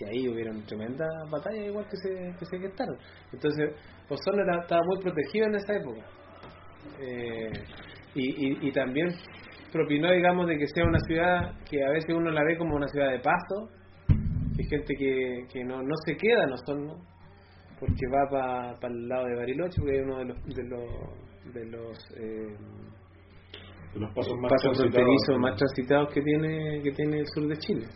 Y 0.00 0.04
ahí 0.04 0.28
hubieron 0.28 0.64
tremendas 0.64 1.08
batallas 1.30 1.66
igual 1.66 1.86
que 1.88 1.96
se, 1.96 2.34
que 2.38 2.44
se 2.44 2.58
gestaron. 2.58 2.96
Entonces, 3.32 3.70
Osorno 4.08 4.42
estaba 4.60 4.82
muy 4.84 5.00
protegido 5.02 5.46
en 5.46 5.54
esa 5.54 5.74
época. 5.74 6.02
Eh, 7.00 7.50
y, 8.16 8.72
también 8.72 9.08
propinó, 9.72 10.12
digamos, 10.12 10.46
de 10.46 10.56
que 10.56 10.66
sea 10.68 10.84
una 10.84 11.00
ciudad 11.00 11.52
que 11.68 11.84
a 11.84 11.90
veces 11.90 12.14
uno 12.14 12.30
la 12.30 12.44
ve 12.44 12.56
como 12.56 12.76
una 12.76 12.86
ciudad 12.88 13.10
de 13.10 13.18
paso. 13.18 13.70
Hay 14.08 14.64
gente 14.68 14.94
que, 14.96 15.46
que 15.52 15.64
no, 15.64 15.80
se 16.04 16.16
queda 16.16 16.44
en 16.44 16.52
Osorno 16.52 16.94
porque 17.80 18.06
va 18.12 18.78
para 18.80 18.94
el 18.94 19.08
lado 19.08 19.26
de 19.26 19.36
Bariloche, 19.36 19.80
porque 19.80 19.96
es 19.96 20.04
uno 20.04 20.18
de 20.18 20.24
los, 20.26 20.44
de 20.44 20.62
los 20.68 21.33
de 21.52 21.64
los 21.66 21.98
eh, 22.16 22.56
los 23.94 24.12
pasos 24.14 24.34
más 24.40 24.50
pasos 24.50 24.78
transitados, 24.78 25.38
más 25.38 25.56
transitados 25.56 26.12
que 26.12 26.20
tiene 26.20 26.82
que 26.82 26.90
tiene 26.92 27.18
el 27.20 27.26
sur 27.34 27.46
de 27.46 27.56
Chile. 27.58 27.86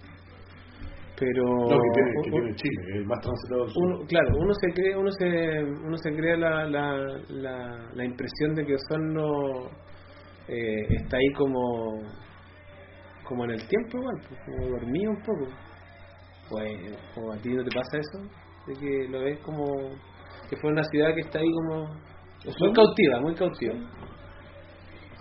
Pero 1.19 1.43
no, 1.43 1.69
que 1.69 1.91
tiene, 1.95 2.13
que 2.23 2.31
tiene 2.31 2.55
Chile 2.55 2.83
el 2.95 3.07
más 3.07 3.21
transitado 3.21 3.65
del 3.65 3.71
sur. 3.71 3.85
Uno, 3.85 4.07
claro 4.07 4.39
uno 4.39 4.55
se 4.55 4.73
cree 4.73 4.97
uno 4.97 5.11
se 5.11 5.63
uno 5.65 5.97
se 5.97 6.13
crea 6.15 6.37
la, 6.37 6.65
la, 6.67 6.99
la, 7.29 7.91
la 7.95 8.05
impresión 8.05 8.55
de 8.55 8.65
que 8.65 8.75
Osorno 8.75 9.71
eh, 10.47 10.87
está 10.91 11.17
ahí 11.17 11.33
como 11.37 12.03
como 13.25 13.45
en 13.45 13.51
el 13.51 13.69
tiempo 13.69 13.99
igual 13.99 14.17
pues, 14.29 14.41
como 14.45 14.69
dormido 14.69 15.11
un 15.11 15.23
poco. 15.23 15.47
Pues 16.49 16.97
como 17.15 17.33
a 17.33 17.37
ti 17.37 17.51
no 17.51 17.63
te 17.63 17.71
pasa 17.75 17.99
eso 17.99 18.19
de 18.67 18.75
que 18.75 19.09
lo 19.09 19.21
ves 19.21 19.39
como 19.41 19.65
que 20.49 20.57
fue 20.57 20.71
una 20.71 20.83
ciudad 20.85 21.15
que 21.15 21.21
está 21.21 21.41
ahí 21.41 21.51
como 21.51 21.95
muy 22.45 22.73
cautiva, 22.73 23.21
muy 23.21 23.35
cautiva. 23.35 23.75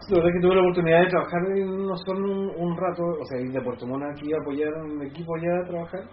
La 0.10 0.16
verdad 0.16 0.30
es 0.30 0.36
que 0.36 0.42
tuve 0.42 0.56
la 0.56 0.62
oportunidad 0.62 1.02
de 1.02 1.10
trabajar 1.10 1.42
en 1.58 1.90
Osorno 1.90 2.32
un, 2.32 2.52
un 2.56 2.78
rato, 2.78 3.04
o 3.20 3.26
sea, 3.26 3.42
ir 3.42 3.52
de 3.52 3.62
Puerto 3.62 3.86
Montt 3.86 4.06
aquí 4.06 4.32
a 4.34 4.38
apoyar 4.38 4.74
a 4.74 4.84
un 4.84 5.06
equipo 5.06 5.36
allá 5.36 5.60
a 5.60 5.68
trabajar 5.68 6.04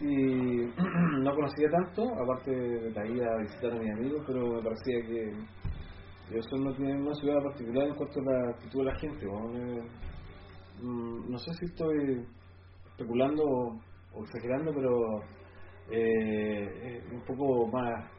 y 0.00 0.06
no 1.22 1.34
conocía 1.34 1.68
tanto, 1.70 2.02
aparte 2.22 2.50
de 2.50 2.90
la 2.90 3.06
ida 3.06 3.26
a 3.26 3.42
visitar 3.42 3.72
a 3.72 3.78
mis 3.78 3.92
amigos, 3.92 4.22
pero 4.26 4.46
me 4.46 4.62
parecía 4.62 5.00
que 5.06 6.38
Osorno 6.38 6.74
tiene 6.74 7.00
una 7.00 7.14
ciudad 7.14 7.42
particular 7.42 7.88
en 7.88 7.94
cuanto 7.94 8.20
a 8.20 8.24
la 8.24 8.50
actitud 8.50 8.80
de 8.80 8.84
la 8.84 8.98
gente. 8.98 9.26
Mm, 10.82 11.30
no 11.30 11.38
sé 11.38 11.52
si 11.54 11.64
estoy 11.64 12.26
especulando 12.90 13.42
o, 13.44 14.22
exagerando, 14.22 14.72
pero 14.74 15.22
eh, 15.90 17.02
un 17.10 17.22
poco 17.24 17.66
más 17.68 18.17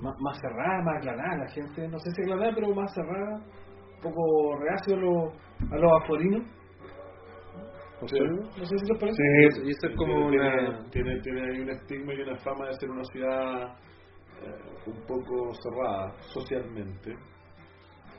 más, 0.00 0.38
cerrada, 0.40 0.82
más 0.82 0.96
aclarada, 0.98 1.44
la 1.44 1.50
gente, 1.50 1.88
no 1.88 1.98
sé 1.98 2.10
si 2.12 2.22
aclarada, 2.22 2.52
pero 2.54 2.74
más 2.74 2.92
cerrada, 2.94 3.36
un 3.36 4.00
poco 4.02 4.56
reacio 4.60 4.94
a 4.94 4.98
los, 4.98 5.72
a 5.72 5.76
los 5.76 6.02
aforinos. 6.02 6.58
No 8.00 8.06
sé 8.06 8.78
si 8.78 8.86
te 8.86 8.94
parece. 8.94 9.16
Sí, 9.16 9.66
y 9.66 9.70
esto 9.70 9.88
es 9.88 9.96
como 9.96 10.30
tiene, 10.30 10.70
una... 10.70 10.90
tiene, 10.90 11.20
tiene, 11.20 11.62
un 11.62 11.70
estigma 11.70 12.14
y 12.14 12.20
una 12.20 12.36
fama 12.38 12.68
de 12.68 12.74
ser 12.74 12.90
una 12.90 13.04
ciudad 13.04 13.76
eh, 14.40 14.86
un 14.86 15.00
poco 15.06 15.52
cerrada 15.54 16.12
socialmente. 16.20 17.16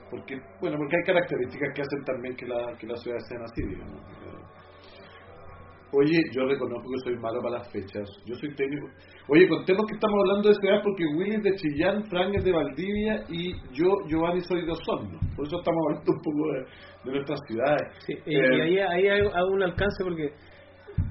Porque, 0.09 0.35
bueno, 0.59 0.77
porque 0.77 0.97
hay 0.97 1.03
características 1.05 1.69
que 1.75 1.81
hacen 1.81 2.03
también 2.03 2.35
que 2.35 2.45
la, 2.47 2.75
que 2.77 2.87
la 2.87 2.97
ciudad 2.97 3.19
sea 3.19 3.39
así, 3.43 3.61
digamos. 3.67 4.01
Oye, 5.91 6.21
yo 6.31 6.45
reconozco 6.45 6.87
que 6.87 7.09
soy 7.09 7.17
malo 7.17 7.41
para 7.41 7.57
las 7.59 7.71
fechas. 7.71 8.07
Yo 8.25 8.35
soy 8.35 8.53
técnico. 8.55 8.87
Oye, 9.27 9.47
contemos 9.47 9.85
que 9.87 9.95
estamos 9.95 10.19
hablando 10.21 10.49
de 10.49 10.55
ciudad 10.55 10.81
porque 10.83 11.03
Willy 11.17 11.35
es 11.35 11.43
de 11.43 11.55
Chillán, 11.55 12.03
Frank 12.09 12.35
es 12.35 12.43
de 12.43 12.51
Valdivia 12.51 13.23
y 13.29 13.53
yo, 13.73 13.89
Giovanni, 14.07 14.41
soy 14.41 14.65
de 14.65 14.71
Osorno. 14.71 15.19
Por 15.35 15.47
eso 15.47 15.57
estamos 15.57 15.81
hablando 15.87 16.11
un 16.11 16.21
poco 16.21 16.53
de, 16.53 17.11
nuestras 17.11 17.39
ciudades. 17.47 17.81
Sí, 18.05 18.13
y 18.25 18.35
eh, 18.35 18.61
ahí, 18.61 18.77
ahí 18.77 19.07
hago 19.07 19.49
un 19.51 19.63
alcance 19.63 20.03
porque 20.03 20.31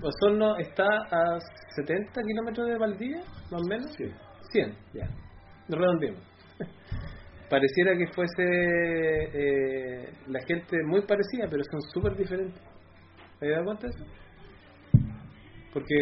Osorno 0.00 0.56
está 0.58 0.84
a 0.84 1.38
70 1.76 2.22
kilómetros 2.22 2.68
de 2.68 2.78
Valdivia, 2.78 3.22
más 3.50 3.62
o 3.62 3.68
menos. 3.68 3.92
Sí. 3.96 4.04
100, 4.52 4.76
ya. 4.94 5.08
No 5.68 5.76
redondeemos. 5.76 6.22
Pareciera 7.50 7.96
que 7.96 8.06
fuese 8.14 8.44
eh, 9.32 10.12
la 10.28 10.40
gente 10.46 10.76
muy 10.86 11.02
parecida, 11.02 11.46
pero 11.50 11.62
son 11.70 11.80
súper 11.92 12.16
diferentes. 12.16 12.62
¿Te 13.40 13.50
das 13.50 13.64
cuenta 13.64 13.86
de 13.86 13.90
eso? 13.90 14.04
Porque 15.72 15.94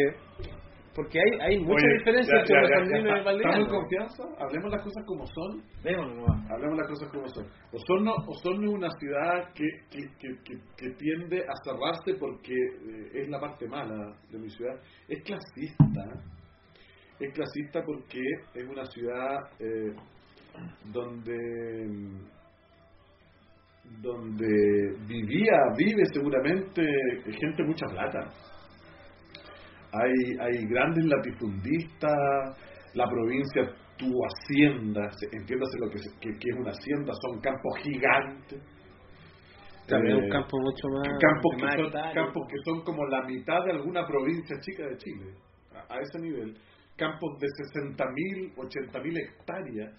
porque 0.97 1.19
hay, 1.19 1.39
hay 1.39 1.59
mucha 1.63 1.85
diferencia 1.95 2.39
entre 2.39 2.59
los 2.59 2.71
andinos 2.71 3.21
y 3.21 3.23
valdivianos. 3.23 3.39
¿Estamos 3.39 3.59
en 3.59 3.75
confianza? 3.75 4.23
Hablemos 4.39 4.71
las 4.71 4.81
cosas 4.81 5.05
como 5.05 5.27
son. 5.27 5.63
Hablemos 6.49 6.77
las 6.79 6.87
cosas 6.87 7.09
como 7.11 7.27
son. 7.27 7.45
Osorno, 7.71 8.15
Osorno 8.25 8.67
es 8.67 8.73
una 8.73 8.89
ciudad 8.97 9.53
que, 9.53 9.67
que, 9.91 10.01
que, 10.17 10.59
que, 10.75 10.89
tiende 10.95 11.41
a 11.41 11.53
cerrarse 11.63 12.15
porque 12.19 12.51
eh, 12.51 13.21
es 13.21 13.29
la 13.29 13.39
parte 13.39 13.67
mala 13.67 14.11
de 14.31 14.39
mi 14.39 14.49
ciudad. 14.49 14.73
Es 15.07 15.21
clasista. 15.21 16.01
Es 17.19 17.31
clasista 17.31 17.83
porque 17.85 18.19
es 18.55 18.67
una 18.67 18.85
ciudad 18.85 19.37
eh, 19.59 19.93
donde 20.91 22.25
donde 24.01 24.47
vivía, 25.07 25.53
vive 25.77 26.03
seguramente 26.11 26.83
gente 27.39 27.63
mucha 27.63 27.85
plata 27.85 28.27
hay, 29.91 30.37
hay 30.39 30.65
grandes 30.67 31.05
latifundistas, 31.05 32.57
la 32.93 33.05
provincia, 33.07 33.63
tu 33.97 34.07
hacienda, 34.25 35.09
entiéndase 35.31 35.79
lo 35.79 35.89
que, 35.89 35.97
que, 36.21 36.29
es 36.29 36.55
una 36.59 36.71
hacienda, 36.71 37.13
son 37.21 37.39
campos 37.41 37.73
gigantes. 37.83 38.61
Claro, 39.87 40.07
es 40.07 40.13
un 40.15 40.23
Eh, 40.25 40.29
campo 40.29 40.57
mucho 40.59 40.87
más. 40.89 41.07
campos 41.19 41.55
que, 41.57 41.63
más 41.63 41.75
son, 41.75 41.91
campos 42.13 42.43
que 42.49 42.57
son 42.65 42.83
como 42.83 43.05
la 43.05 43.21
mitad 43.23 43.63
de 43.65 43.71
alguna 43.71 44.05
provincia 44.05 44.59
chica 44.59 44.85
de 44.87 44.97
Chile, 44.97 45.33
a, 45.73 45.93
a 45.95 45.99
ese 46.01 46.19
nivel. 46.19 46.57
Campos 46.97 47.39
de 47.39 47.47
60.000, 47.47 48.55
80.000 48.55 49.17
hectáreas. 49.19 49.93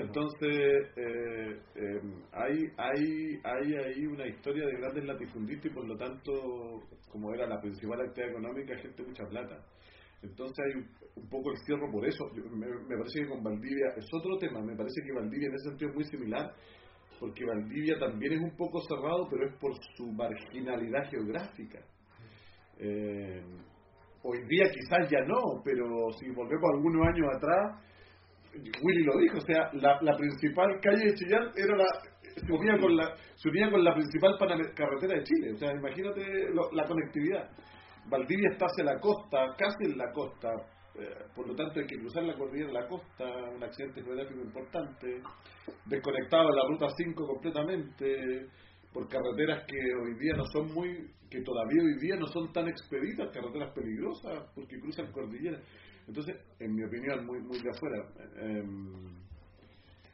Entonces, 0.00 0.50
eh, 0.96 1.60
eh, 1.76 2.00
hay, 2.32 2.58
hay, 2.78 3.38
hay 3.44 3.74
ahí 3.76 4.06
una 4.06 4.26
historia 4.26 4.66
de 4.66 4.72
grandes 4.78 5.04
latifundistas 5.04 5.70
y 5.70 5.74
por 5.74 5.86
lo 5.86 5.96
tanto, 5.96 6.32
como 7.10 7.34
era 7.34 7.46
la 7.46 7.60
principal 7.60 8.00
actividad 8.00 8.30
económica, 8.30 8.78
gente 8.78 9.02
mucha 9.02 9.24
plata. 9.28 9.58
Entonces 10.22 10.56
hay 10.64 10.80
un, 10.80 10.88
un 11.22 11.28
poco 11.28 11.50
el 11.50 11.58
cierro 11.66 11.90
por 11.92 12.06
eso. 12.06 12.24
Yo- 12.34 12.44
me, 12.50 12.66
me 12.66 12.96
parece 12.96 13.20
que 13.22 13.28
con 13.28 13.42
Valdivia 13.42 13.88
es 13.96 14.06
otro 14.14 14.38
tema. 14.38 14.62
Me 14.62 14.74
parece 14.76 15.02
que 15.04 15.12
Valdivia 15.12 15.48
en 15.48 15.54
ese 15.54 15.68
sentido 15.68 15.90
es 15.90 15.96
muy 15.96 16.04
similar, 16.04 16.54
porque 17.20 17.44
Valdivia 17.44 17.98
también 17.98 18.32
es 18.34 18.40
un 18.40 18.56
poco 18.56 18.80
cerrado, 18.82 19.28
pero 19.30 19.46
es 19.48 19.54
por 19.60 19.72
su 19.96 20.10
marginalidad 20.12 21.10
geográfica. 21.10 21.80
Eh, 22.78 23.42
hoy 24.24 24.38
día 24.48 24.64
quizás 24.70 25.10
ya 25.10 25.20
no, 25.26 25.62
pero 25.64 25.84
si 26.18 26.28
volvemos 26.30 26.70
algunos 26.74 27.06
años 27.06 27.26
atrás, 27.36 27.80
Willy 28.82 29.04
lo 29.04 29.18
dijo, 29.18 29.38
o 29.38 29.40
sea, 29.40 29.70
la, 29.74 29.98
la 30.02 30.16
principal 30.16 30.78
calle 30.80 31.04
de 31.06 31.14
Chillán 31.14 31.50
era 31.56 31.76
la 31.76 31.86
se 32.34 32.50
unía 32.52 32.78
con 32.78 32.96
la 32.96 33.14
se 33.34 33.48
unía 33.48 33.70
con 33.70 33.84
la 33.84 33.94
principal 33.94 34.36
carretera 34.74 35.14
de 35.18 35.22
Chile, 35.24 35.52
o 35.52 35.56
sea, 35.58 35.72
imagínate 35.72 36.22
lo- 36.52 36.70
la 36.72 36.86
conectividad. 36.86 37.50
Valdivia 38.08 38.50
está 38.52 38.66
hacia 38.66 38.84
la 38.84 38.98
costa, 39.00 39.54
casi 39.58 39.84
en 39.84 39.98
la 39.98 40.10
costa, 40.12 40.48
eh, 40.98 41.24
por 41.34 41.46
lo 41.46 41.54
tanto 41.54 41.80
hay 41.80 41.86
que 41.86 41.98
cruzar 41.98 42.24
la 42.24 42.34
cordillera 42.34 42.68
de 42.68 42.72
la 42.74 42.86
costa, 42.88 43.24
un 43.54 43.62
accidente 43.62 44.02
geográfico 44.02 44.40
importante, 44.40 45.20
desconectado 45.86 46.48
de 46.48 46.56
la 46.56 46.68
ruta 46.68 46.86
5 46.96 47.26
completamente, 47.26 48.46
por 48.92 49.08
carreteras 49.08 49.64
que 49.66 49.76
hoy 50.02 50.14
día 50.18 50.34
no 50.36 50.44
son 50.46 50.72
muy, 50.74 50.88
que 51.30 51.40
todavía 51.42 51.82
hoy 51.82 51.98
día 52.00 52.16
no 52.16 52.26
son 52.26 52.52
tan 52.52 52.68
expeditas, 52.68 53.30
carreteras 53.32 53.72
peligrosas, 53.74 54.50
porque 54.54 54.78
cruzan 54.80 55.10
cordillera. 55.12 55.58
Entonces, 56.06 56.36
en 56.58 56.74
mi 56.74 56.84
opinión, 56.84 57.24
muy, 57.26 57.40
muy 57.40 57.58
de 57.60 57.70
afuera, 57.70 57.96
eh, 58.36 58.62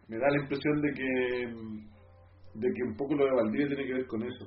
me 0.08 0.18
da 0.18 0.28
la 0.30 0.42
impresión 0.42 0.80
de 0.80 0.92
que, 0.92 1.46
de 2.54 2.68
que 2.74 2.82
un 2.86 2.96
poco 2.96 3.14
lo 3.14 3.24
de 3.24 3.32
Valdivia 3.32 3.66
tiene 3.68 3.86
que 3.86 3.94
ver 3.94 4.06
con 4.06 4.22
eso. 4.22 4.44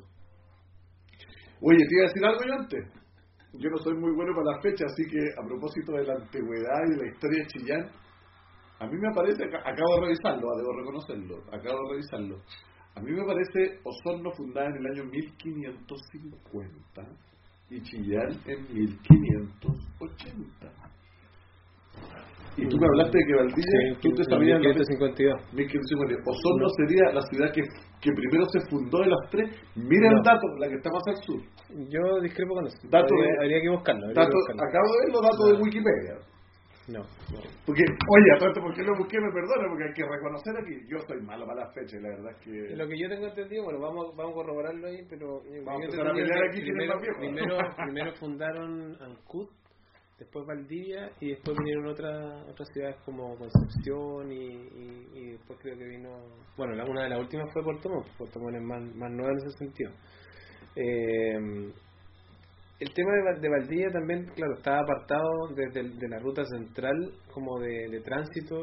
Oye, 1.62 1.78
te 1.88 1.96
iba 1.96 2.06
a 2.06 2.08
decir 2.08 2.26
algo 2.26 2.42
yo 2.46 2.54
antes. 2.54 3.02
Yo 3.54 3.70
no 3.70 3.78
soy 3.80 3.94
muy 3.96 4.12
bueno 4.16 4.34
para 4.34 4.56
la 4.56 4.62
fecha, 4.62 4.86
así 4.86 5.04
que 5.12 5.20
a 5.38 5.46
propósito 5.46 5.92
de 5.92 6.06
la 6.06 6.14
antigüedad 6.14 6.80
y 6.88 6.92
de 6.96 7.04
la 7.06 7.12
historia 7.12 7.44
de 7.44 7.48
Chillán, 7.48 7.92
a 8.80 8.88
mí 8.88 8.98
me 8.98 9.14
parece, 9.14 9.44
ac- 9.44 9.60
acabo 9.62 9.96
de 9.96 10.02
revisarlo, 10.08 10.48
ah, 10.50 10.58
debo 10.58 10.74
reconocerlo, 10.80 11.36
acabo 11.52 11.78
de 11.84 11.92
revisarlo. 11.92 12.38
A 12.96 13.02
mí 13.02 13.12
me 13.12 13.24
parece 13.26 13.80
Osorno 13.84 14.32
fundada 14.32 14.68
en 14.68 14.76
el 14.78 14.86
año 14.92 15.04
1550 15.06 17.02
y 17.70 17.82
Chillán 17.82 18.30
en 18.46 18.68
1580. 18.74 20.72
Y 22.58 22.68
tú 22.68 22.76
me 22.78 22.86
hablaste 22.86 23.18
de 23.18 23.24
que 23.26 23.36
Valdivia, 23.36 23.64
Sí, 23.64 23.96
tú 24.02 24.12
te 24.12 24.24
sabías 24.26 24.60
la 24.60 24.74
fecha. 24.74 24.84
1552. 24.84 25.54
1550. 25.54 26.24
Osorno 26.28 26.68
sería 26.76 27.14
la 27.16 27.22
ciudad 27.32 27.48
que, 27.56 27.62
que 28.02 28.12
primero 28.12 28.44
se 28.52 28.60
fundó 28.70 29.00
de 29.00 29.08
las 29.08 29.24
tres. 29.32 29.48
Mira 29.76 30.10
el 30.10 30.16
No. 30.16 30.24
dato, 30.24 30.48
la 30.60 30.68
que 30.68 30.76
está 30.76 30.90
más 30.92 31.04
al 31.08 31.16
sur. 31.24 31.40
Yo 31.88 32.20
discrepo 32.22 32.54
con 32.56 32.68
eso. 32.68 32.76
Dato 32.92 33.08
habría, 33.16 33.32
de- 33.32 33.40
habría 33.40 33.62
que 33.62 33.70
buscarlo. 33.72 34.04
habría 34.06 34.20
Dato, 34.24 34.32
que 34.36 34.38
buscarlo. 34.52 34.64
acabo 34.68 34.88
de 34.92 35.00
ver 35.00 35.10
los 35.16 35.22
datos 35.24 35.46
de 35.48 35.56
Wikipedia. 35.64 36.14
No, 36.88 37.00
no. 37.00 37.40
Porque, 37.66 37.84
oye, 37.84 38.32
a 38.36 38.40
todo 38.40 38.50
esto, 38.50 38.62
¿por 38.62 38.74
qué 38.74 38.82
lo 38.84 38.98
busqué? 38.98 39.20
Me 39.22 39.32
perdona, 39.32 39.70
porque 39.70 39.84
hay 39.86 39.94
que 39.94 40.04
reconocer 40.04 40.54
aquí. 40.58 40.76
Yo 40.90 40.98
soy 41.08 41.22
malo 41.22 41.46
para 41.46 41.66
las 41.66 41.74
fechas, 41.76 42.02
la 42.02 42.10
verdad 42.10 42.32
es 42.32 42.38
que. 42.44 42.76
Lo 42.76 42.88
que 42.88 42.98
yo 43.00 43.08
tengo 43.08 43.28
entendido, 43.28 43.64
bueno, 43.66 43.80
vamos, 43.80 44.16
vamos 44.16 44.32
a 44.34 44.36
corroborarlo 44.36 44.88
ahí, 44.88 45.06
pero. 45.10 45.42
eh, 45.46 45.62
Vamos 45.64 45.84
a 45.94 45.98
yo 45.98 46.04
pelear 46.14 46.44
aquí 46.50 46.62
primero, 46.62 46.94
más 46.94 47.02
viejo. 47.02 47.20
primero, 47.20 47.58
primero 47.86 48.14
fundaron 48.16 48.98
Ancud, 49.02 49.48
después 50.18 50.46
Valdivia 50.48 51.12
y 51.20 51.30
después 51.30 51.56
vinieron 51.58 51.86
otras 51.88 52.48
otras 52.50 52.68
ciudades 52.74 52.96
como 53.06 53.38
Concepción 53.38 54.32
y, 54.32 54.46
y, 54.48 55.08
y 55.14 55.32
después 55.34 55.60
creo 55.62 55.78
que 55.78 55.86
vino. 55.86 56.10
Bueno, 56.58 56.74
la, 56.74 56.84
una 56.86 57.04
de 57.04 57.10
las 57.10 57.20
últimas 57.20 57.48
fue 57.54 57.64
Puerto 57.64 57.90
Montt, 57.90 58.08
Puerto 58.18 58.40
Montt 58.40 58.56
es 58.56 58.64
más, 58.64 58.82
más 58.96 59.12
nueva 59.12 59.32
en 59.32 59.38
ese 59.38 59.58
sentido. 59.58 59.92
Eh, 60.76 61.72
el 62.82 62.94
tema 62.94 63.12
de, 63.14 63.40
de 63.40 63.50
Valdivia 63.50 63.90
también, 63.92 64.26
claro, 64.36 64.54
estaba 64.58 64.80
apartado 64.80 65.48
desde 65.56 65.82
el- 65.82 66.00
de 66.00 66.08
la 66.10 66.18
ruta 66.20 66.44
central 66.46 66.96
como 67.32 67.60
de, 67.60 67.88
de 67.90 68.02
tránsito 68.02 68.58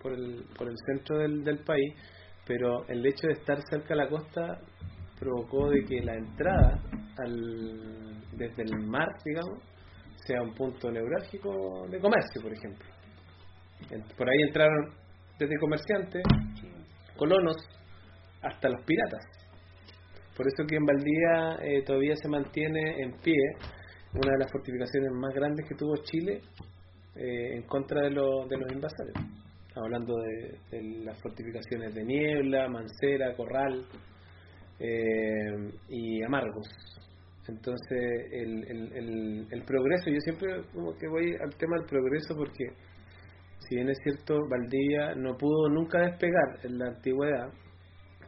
por 0.00 0.12
el, 0.12 0.44
por 0.56 0.68
el 0.68 0.76
centro 0.86 1.18
del, 1.18 1.42
del 1.44 1.58
país, 1.64 1.92
pero 2.46 2.86
el 2.88 3.04
hecho 3.04 3.26
de 3.26 3.32
estar 3.34 3.58
cerca 3.68 3.88
de 3.88 3.96
la 3.96 4.08
costa 4.08 4.60
provocó 5.18 5.70
de 5.70 5.84
que 5.84 6.00
la 6.02 6.14
entrada 6.14 6.80
al, 7.18 8.22
desde 8.36 8.62
el 8.62 8.78
mar, 8.86 9.08
digamos, 9.24 9.58
sea 10.24 10.40
un 10.42 10.54
punto 10.54 10.90
neurálgico 10.90 11.86
de 11.90 11.98
comercio, 11.98 12.40
por 12.42 12.52
ejemplo. 12.52 12.86
Por 14.16 14.28
ahí 14.28 14.38
entraron 14.46 14.92
desde 15.38 15.58
comerciantes, 15.58 16.22
colonos, 17.16 17.56
hasta 18.42 18.68
los 18.68 18.84
piratas. 18.84 19.37
Por 20.38 20.46
eso 20.46 20.64
que 20.68 20.76
en 20.76 20.86
Valdivia 20.86 21.56
eh, 21.62 21.82
todavía 21.84 22.14
se 22.14 22.28
mantiene 22.28 23.02
en 23.02 23.10
pie 23.20 23.34
una 24.14 24.30
de 24.32 24.38
las 24.38 24.52
fortificaciones 24.52 25.10
más 25.12 25.34
grandes 25.34 25.66
que 25.68 25.74
tuvo 25.74 25.96
Chile 26.04 26.40
eh, 27.16 27.56
en 27.56 27.62
contra 27.64 28.02
de, 28.02 28.10
lo- 28.10 28.46
de 28.46 28.56
los 28.56 28.70
invasores. 28.72 29.14
Hablando 29.74 30.14
de, 30.16 30.82
las 31.04 31.20
fortificaciones 31.20 31.92
de 31.92 32.04
Niebla, 32.04 32.68
Mancera, 32.68 33.34
Corral 33.36 33.84
eh, 34.78 35.72
y 35.88 36.22
Amargos. 36.22 36.68
Entonces, 37.48 37.98
el, 38.32 39.46
el 39.50 39.62
progreso, 39.64 40.10
yo 40.10 40.20
siempre 40.20 40.62
como 40.72 40.96
que 40.96 41.08
voy 41.08 41.34
al 41.42 41.54
tema 41.56 41.78
del 41.78 41.86
progreso 41.88 42.34
porque, 42.36 42.66
si 43.60 43.74
bien 43.74 43.88
es 43.88 43.98
cierto, 44.04 44.38
Valdivia 44.48 45.14
no 45.16 45.36
pudo 45.36 45.68
nunca 45.68 45.98
despegar 46.00 46.60
en 46.64 46.78
la 46.78 46.86
antigüedad, 46.88 47.48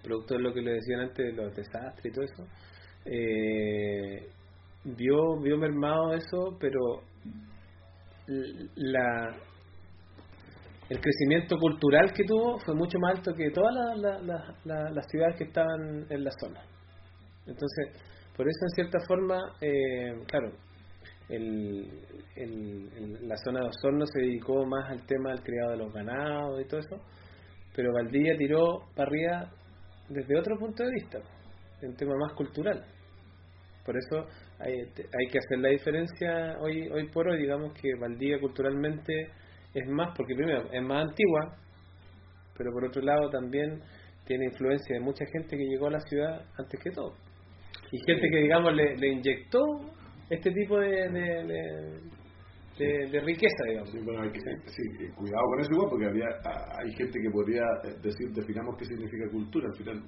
producto 0.03 0.35
de 0.35 0.41
lo 0.41 0.53
que 0.53 0.63
le 0.63 0.73
decían 0.75 1.01
antes 1.01 1.27
de 1.27 1.33
los 1.33 1.55
desastres 1.55 2.05
y 2.05 2.11
todo 2.11 2.25
eso, 2.25 2.47
eh, 3.05 4.29
vio, 4.85 5.39
vio 5.41 5.57
mermado 5.59 6.15
eso, 6.15 6.57
pero 6.61 6.81
la 8.77 9.37
el 10.89 11.01
crecimiento 11.01 11.57
cultural 11.57 12.13
que 12.13 12.25
tuvo 12.25 12.59
fue 12.59 12.75
mucho 12.75 12.99
más 12.99 13.19
alto 13.19 13.33
que 13.33 13.51
todas 13.51 13.73
la- 13.73 13.95
la- 13.95 14.19
la- 14.23 14.55
la- 14.65 14.91
las 14.91 15.07
ciudades 15.09 15.37
que 15.37 15.45
estaban 15.45 16.05
en 16.11 16.25
la 16.25 16.31
zona. 16.41 16.61
Entonces, 17.47 17.93
por 18.37 18.49
eso 18.49 18.59
en 18.65 18.71
cierta 18.71 18.99
forma, 19.07 19.39
eh, 19.61 20.13
claro, 20.27 20.51
el- 21.29 21.89
el- 22.35 23.29
la 23.29 23.37
zona 23.37 23.61
de 23.61 23.67
Osorno 23.69 24.05
se 24.07 24.21
dedicó 24.21 24.67
más 24.67 24.91
al 24.91 25.07
tema 25.07 25.31
del 25.31 25.43
criado 25.43 25.71
de 25.71 25.77
los 25.77 25.93
ganados 25.93 26.61
y 26.61 26.65
todo 26.65 26.81
eso, 26.81 26.97
pero 27.75 27.93
Valdivia 27.93 28.37
tiró 28.37 28.81
para 28.97 29.09
arriba 29.09 29.51
desde 30.11 30.39
otro 30.39 30.59
punto 30.59 30.85
de 30.85 30.91
vista, 30.91 31.19
un 31.83 31.97
tema 31.97 32.15
más 32.17 32.33
cultural. 32.35 32.85
Por 33.85 33.97
eso 33.97 34.27
hay, 34.59 34.75
hay 34.75 35.27
que 35.31 35.39
hacer 35.39 35.59
la 35.59 35.71
diferencia 35.71 36.59
hoy 36.61 36.89
hoy 36.89 37.09
por 37.09 37.29
hoy, 37.29 37.39
digamos 37.39 37.73
que 37.73 37.89
Valdivia 37.99 38.39
culturalmente 38.39 39.31
es 39.73 39.89
más, 39.89 40.15
porque 40.17 40.35
primero 40.35 40.71
es 40.71 40.83
más 40.83 41.09
antigua, 41.09 41.57
pero 42.57 42.73
por 42.73 42.85
otro 42.85 43.01
lado 43.01 43.31
también 43.31 43.81
tiene 44.27 44.47
influencia 44.47 44.95
de 44.97 45.01
mucha 45.01 45.25
gente 45.27 45.57
que 45.57 45.65
llegó 45.65 45.87
a 45.87 45.93
la 45.93 46.01
ciudad 46.01 46.45
antes 46.59 46.81
que 46.81 46.91
todo. 46.91 47.15
Y 47.91 47.99
gente 48.07 48.29
que, 48.31 48.37
digamos, 48.37 48.75
le, 48.75 48.97
le 48.97 49.09
inyectó 49.09 49.61
este 50.29 50.53
tipo 50.53 50.79
de, 50.79 51.09
de, 51.09 51.45
de, 51.45 52.01
de- 52.81 53.11
de 53.11 53.21
riqueza, 53.21 53.63
digamos. 53.69 53.91
Sí, 53.91 53.99
bueno, 54.05 54.23
hay 54.23 54.31
que, 54.33 54.41
sí, 54.41 54.83
cuidado 55.15 55.45
con 55.51 55.61
eso 55.61 55.73
igual, 55.73 55.89
porque 55.91 56.07
había, 56.07 56.27
hay 56.81 56.93
gente 56.97 57.19
que 57.21 57.31
podría 57.31 57.63
eh, 57.85 57.95
decir, 58.03 58.27
definamos 58.35 58.77
qué 58.79 58.85
significa 58.87 59.29
cultura. 59.31 59.69
Al 59.69 59.77
final, 59.77 60.03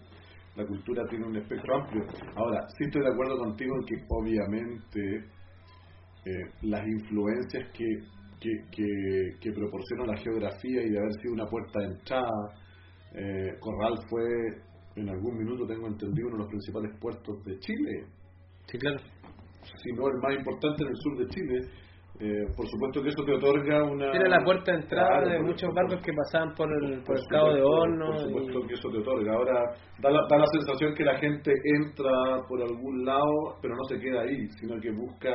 la 0.57 0.67
cultura 0.67 1.03
tiene 1.09 1.27
un 1.27 1.37
espectro 1.37 1.77
amplio. 1.77 2.05
Ahora, 2.35 2.67
sí 2.77 2.85
estoy 2.85 3.03
de 3.03 3.13
acuerdo 3.13 3.37
contigo 3.39 3.75
en 3.77 3.85
que 3.87 3.95
obviamente 4.09 5.01
eh, 6.25 6.45
las 6.63 6.87
influencias 6.87 7.71
que, 7.73 7.87
que, 8.41 8.51
que, 8.71 8.87
que 9.41 9.53
proporciona 9.53 10.07
la 10.07 10.17
geografía 10.17 10.83
y 10.83 10.91
de 10.91 10.99
haber 10.99 11.13
sido 11.21 11.35
una 11.35 11.47
puerta 11.47 11.79
de 11.81 11.87
entrada, 11.87 12.39
eh, 13.15 13.57
Corral 13.61 13.95
fue 14.09 14.25
en 14.97 15.09
algún 15.09 15.37
minuto, 15.39 15.67
tengo 15.67 15.87
entendido, 15.89 16.29
uno 16.29 16.37
de 16.39 16.43
los 16.45 16.49
principales 16.51 16.91
puertos 17.01 17.45
de 17.45 17.59
Chile 17.61 18.05
Sí, 18.67 18.79
claro. 18.79 18.99
si 19.83 19.93
no 19.97 20.07
el 20.09 20.19
más 20.23 20.35
importante 20.39 20.83
en 20.83 20.89
el 20.89 20.97
sur 20.97 21.19
de 21.19 21.27
Chile. 21.29 21.82
Eh, 22.25 22.47
por 22.57 22.69
supuesto 22.69 23.03
que 23.03 23.09
eso 23.09 23.25
te 23.25 23.33
otorga 23.35 23.83
una... 23.83 24.13
Era 24.13 24.29
la 24.29 24.45
puerta 24.45 24.71
de 24.71 24.79
entrada 24.83 25.09
Claro, 25.09 25.29
de 25.31 25.41
muchos 25.41 25.63
por- 25.71 25.75
barcos 25.75 26.01
que 26.07 26.13
pasaban 26.13 26.55
por 26.55 26.69
el, 26.73 26.99
por 26.99 27.05
por 27.07 27.17
el 27.19 27.25
Cabo 27.29 27.53
de 27.55 27.63
Horno. 27.63 28.07
Por 28.07 28.19
supuesto 28.21 28.59
y- 28.61 28.67
que 28.69 28.75
eso 28.75 28.89
te 28.91 28.99
otorga. 28.99 29.33
Ahora 29.35 29.61
da 29.99 30.11
la, 30.11 30.21
da 30.31 30.39
la 30.39 30.47
sensación 30.47 30.95
que 30.95 31.03
la 31.05 31.19
gente 31.19 31.51
entra 31.83 32.13
por 32.49 32.63
algún 32.63 33.05
lado, 33.05 33.59
pero 33.61 33.75
no 33.75 33.83
se 33.89 33.99
queda 33.99 34.23
ahí, 34.23 34.47
sino 34.61 34.81
que 34.81 34.93
busca 34.93 35.35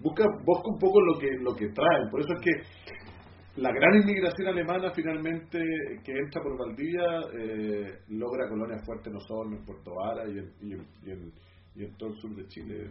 busca 0.00 0.24
busca 0.46 0.68
un 0.72 0.78
poco 0.78 1.00
lo 1.02 1.18
que 1.18 1.28
lo 1.42 1.54
que 1.54 1.68
traen. 1.68 2.08
Por 2.10 2.20
eso 2.20 2.32
es 2.32 2.40
que 2.40 3.60
la 3.60 3.70
gran 3.70 4.00
inmigración 4.00 4.48
alemana 4.48 4.90
finalmente 4.94 5.58
que 6.02 6.12
entra 6.12 6.40
por 6.42 6.56
Valdivia 6.56 7.20
eh, 7.38 7.92
logra 8.08 8.48
colonias 8.48 8.82
fuertes 8.86 9.12
no 9.12 9.20
solo 9.20 9.54
en 9.54 9.64
Puerto 9.66 9.90
Vara 9.94 10.26
y 10.26 10.38
en, 10.38 10.50
y, 10.62 10.72
en, 10.72 10.80
y, 11.04 11.10
en, 11.10 11.32
y 11.76 11.84
en 11.84 11.96
todo 11.98 12.08
el 12.08 12.16
sur 12.16 12.34
de 12.34 12.46
Chile. 12.48 12.88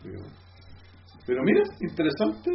Pero, 0.00 0.20
pero 1.26 1.42
mira, 1.42 1.62
interesante 1.80 2.50